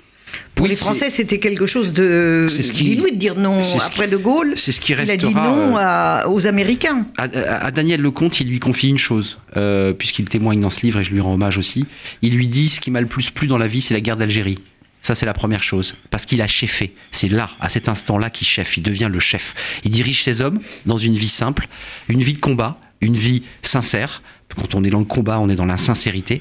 Pour 0.56 0.66
les 0.66 0.74
Français, 0.74 1.10
c'était 1.10 1.38
quelque 1.38 1.64
chose 1.64 1.92
de 1.92 2.46
ce 2.48 2.60
de 2.60 3.14
dire 3.14 3.36
non 3.36 3.60
après 3.86 4.08
De 4.08 4.16
Gaulle. 4.16 4.54
C'est 4.56 4.72
ce 4.72 4.80
qui 4.80 4.94
restera. 4.94 5.16
Il 5.16 5.24
a 5.24 5.28
dit 5.28 5.34
non 5.34 5.78
euh, 5.78 6.28
aux 6.28 6.48
Américains. 6.48 7.06
À, 7.16 7.70
Daniel 7.70 8.00
Lecomte, 8.00 8.40
il 8.40 8.48
lui 8.48 8.58
confie 8.58 8.88
une 8.88 8.98
chose, 8.98 9.38
euh, 9.56 9.92
puisqu'il 9.92 10.24
témoigne 10.24 10.58
dans 10.58 10.70
ce 10.70 10.80
livre 10.80 10.98
et 10.98 11.04
je 11.04 11.12
lui 11.12 11.20
rends 11.20 11.34
hommage 11.34 11.56
aussi. 11.56 11.86
Il 12.20 12.34
lui 12.34 12.48
dit 12.48 12.68
ce 12.68 12.80
qui 12.80 12.90
m'a 12.90 13.00
le 13.00 13.06
plus 13.06 13.30
plu 13.30 13.46
dans 13.46 13.58
la 13.58 13.68
vie, 13.68 13.80
c'est 13.80 13.94
la 13.94 14.00
guerre 14.00 14.16
d'Algérie. 14.16 14.58
Ça, 15.04 15.14
c'est 15.14 15.26
la 15.26 15.34
première 15.34 15.62
chose. 15.62 15.96
Parce 16.08 16.24
qu'il 16.24 16.40
a 16.40 16.46
cheffé. 16.46 16.94
C'est 17.12 17.28
là, 17.28 17.50
à 17.60 17.68
cet 17.68 17.90
instant-là, 17.90 18.30
qu'il 18.30 18.46
chef. 18.46 18.78
Il 18.78 18.82
devient 18.82 19.10
le 19.12 19.20
chef. 19.20 19.54
Il 19.84 19.90
dirige 19.90 20.24
ses 20.24 20.40
hommes 20.40 20.58
dans 20.86 20.96
une 20.96 21.14
vie 21.14 21.28
simple, 21.28 21.68
une 22.08 22.22
vie 22.22 22.32
de 22.32 22.40
combat, 22.40 22.78
une 23.02 23.14
vie 23.14 23.42
sincère. 23.60 24.22
Quand 24.56 24.74
on 24.74 24.82
est 24.82 24.88
dans 24.88 25.00
le 25.00 25.04
combat, 25.04 25.38
on 25.40 25.50
est 25.50 25.56
dans 25.56 25.66
la 25.66 25.76
sincérité. 25.76 26.40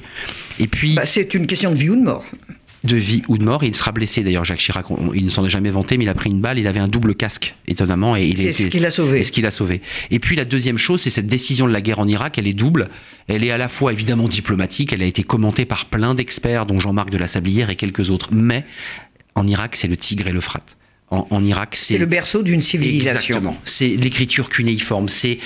Et 0.58 0.66
puis. 0.66 0.94
Bah, 0.94 1.04
c'est 1.04 1.34
une 1.34 1.46
question 1.46 1.72
de 1.72 1.76
vie 1.76 1.90
ou 1.90 1.96
de 1.96 2.00
mort 2.00 2.24
de 2.84 2.96
vie 2.96 3.22
ou 3.28 3.38
de 3.38 3.44
mort. 3.44 3.64
Il 3.64 3.74
sera 3.74 3.92
blessé 3.92 4.22
d'ailleurs, 4.22 4.44
Jacques 4.44 4.58
Chirac. 4.58 4.86
il 5.14 5.24
ne 5.24 5.30
s'en 5.30 5.44
est 5.44 5.50
jamais 5.50 5.70
vanté, 5.70 5.96
mais 5.96 6.04
il 6.04 6.08
a 6.08 6.14
pris 6.14 6.30
une 6.30 6.40
balle. 6.40 6.58
Il 6.58 6.66
avait 6.66 6.80
un 6.80 6.86
double 6.86 7.14
casque, 7.14 7.54
étonnamment. 7.66 8.14
Et 8.16 8.34
c'est 8.36 8.52
ce 8.52 8.66
qui 8.66 8.78
l'a 8.78 8.90
sauvé. 8.90 9.24
ce 9.24 9.32
qui 9.32 9.40
l'a 9.40 9.50
sauvé. 9.50 9.80
Et 10.10 10.18
puis 10.18 10.36
la 10.36 10.44
deuxième 10.44 10.78
chose, 10.78 11.00
c'est 11.00 11.10
cette 11.10 11.26
décision 11.26 11.66
de 11.66 11.72
la 11.72 11.80
guerre 11.80 11.98
en 11.98 12.08
Irak. 12.08 12.38
Elle 12.38 12.46
est 12.46 12.54
double. 12.54 12.90
Elle 13.26 13.42
est 13.42 13.50
à 13.50 13.56
la 13.56 13.68
fois 13.68 13.92
évidemment 13.92 14.28
diplomatique. 14.28 14.92
Elle 14.92 15.02
a 15.02 15.06
été 15.06 15.22
commentée 15.22 15.64
par 15.64 15.86
plein 15.86 16.14
d'experts, 16.14 16.66
dont 16.66 16.78
Jean-Marc 16.78 17.10
de 17.10 17.18
la 17.18 17.26
Sablière 17.26 17.70
et 17.70 17.76
quelques 17.76 18.10
autres. 18.10 18.28
Mais 18.32 18.64
en 19.34 19.46
Irak, 19.46 19.76
c'est 19.76 19.88
le 19.88 19.96
Tigre 19.96 20.28
et 20.28 20.32
l'Euphrate 20.32 20.76
en, 21.10 21.44
Irak. 21.44 21.76
C'est 21.76 21.98
le 21.98 22.06
berceau 22.06 22.42
d'une 22.42 22.62
civilisation. 22.62 23.36
Exactement. 23.36 23.56
C'est 23.64 23.88
l'écriture 23.88 24.48
cunéiforme, 24.48 25.08
c'est 25.08 25.38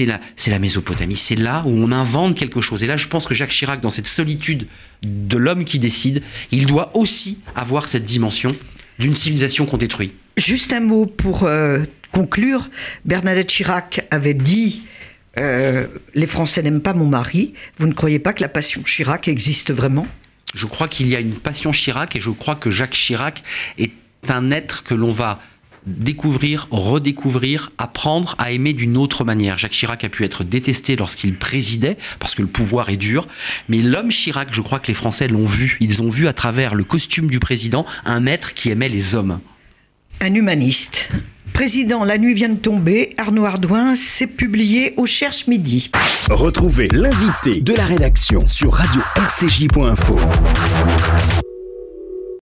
la, 0.00 0.20
la 0.46 0.58
Mésopotamie. 0.58 1.16
C'est 1.16 1.36
là 1.36 1.62
où 1.66 1.70
on 1.70 1.90
invente 1.90 2.36
quelque 2.36 2.60
chose. 2.60 2.84
Et 2.84 2.86
là, 2.86 2.96
je 2.96 3.08
pense 3.08 3.26
que 3.26 3.34
Jacques 3.34 3.50
Chirac, 3.50 3.80
dans 3.80 3.90
cette 3.90 4.06
solitude 4.06 4.66
de 5.02 5.36
l'homme 5.36 5.64
qui 5.64 5.78
décide, 5.78 6.22
il 6.50 6.66
doit 6.66 6.96
aussi 6.96 7.38
avoir 7.54 7.88
cette 7.88 8.04
dimension 8.04 8.54
d'une 8.98 9.14
civilisation 9.14 9.66
qu'on 9.66 9.76
détruit. 9.76 10.12
Juste 10.36 10.72
un 10.72 10.80
mot 10.80 11.06
pour 11.06 11.44
euh, 11.44 11.80
conclure. 12.12 12.68
Bernadette 13.04 13.48
Chirac 13.48 14.06
avait 14.10 14.34
dit 14.34 14.82
euh, 15.38 15.86
Les 16.14 16.26
Français 16.26 16.62
n'aiment 16.62 16.80
pas 16.80 16.94
mon 16.94 17.06
mari. 17.06 17.54
Vous 17.78 17.86
ne 17.86 17.92
croyez 17.92 18.18
pas 18.18 18.32
que 18.32 18.42
la 18.42 18.48
passion 18.48 18.82
Chirac 18.82 19.28
existe 19.28 19.72
vraiment? 19.72 20.06
Je 20.54 20.66
crois 20.66 20.88
qu'il 20.88 21.08
y 21.08 21.16
a 21.16 21.20
une 21.20 21.34
passion 21.34 21.72
Chirac 21.72 22.16
et 22.16 22.20
je 22.20 22.30
crois 22.30 22.54
que 22.54 22.70
Jacques 22.70 22.92
Chirac 22.92 23.42
est 23.78 23.92
un 24.28 24.50
être 24.50 24.82
que 24.82 24.94
l'on 24.94 25.12
va 25.12 25.40
découvrir, 25.86 26.66
redécouvrir, 26.70 27.72
apprendre 27.78 28.34
à 28.38 28.52
aimer 28.52 28.72
d'une 28.72 28.96
autre 28.96 29.24
manière. 29.24 29.56
Jacques 29.56 29.72
Chirac 29.72 30.04
a 30.04 30.08
pu 30.08 30.24
être 30.24 30.44
détesté 30.44 30.96
lorsqu'il 30.96 31.36
présidait, 31.36 31.96
parce 32.18 32.34
que 32.34 32.42
le 32.42 32.48
pouvoir 32.48 32.90
est 32.90 32.96
dur, 32.96 33.26
mais 33.68 33.78
l'homme 33.78 34.10
Chirac, 34.10 34.48
je 34.52 34.60
crois 34.60 34.78
que 34.78 34.88
les 34.88 34.94
Français 34.94 35.28
l'ont 35.28 35.46
vu. 35.46 35.76
Ils 35.80 36.02
ont 36.02 36.10
vu 36.10 36.28
à 36.28 36.32
travers 36.32 36.74
le 36.74 36.84
costume 36.84 37.30
du 37.30 37.38
président 37.38 37.86
un 38.04 38.26
être 38.26 38.54
qui 38.54 38.70
aimait 38.70 38.88
les 38.88 39.14
hommes. 39.14 39.40
Un 40.20 40.34
humaniste. 40.34 41.10
Président, 41.52 42.04
la 42.04 42.18
nuit 42.18 42.34
vient 42.34 42.48
de 42.48 42.58
tomber, 42.58 43.14
Arnaud 43.16 43.44
Ardouin, 43.44 43.94
c'est 43.94 44.26
publié 44.26 44.94
au 44.96 45.06
Cherche 45.06 45.46
Midi. 45.46 45.90
Retrouvez 46.28 46.88
l'invité 46.88 47.60
de 47.60 47.72
la 47.72 47.84
rédaction 47.84 48.40
sur 48.46 48.72
radio-rcj.info. 48.74 50.18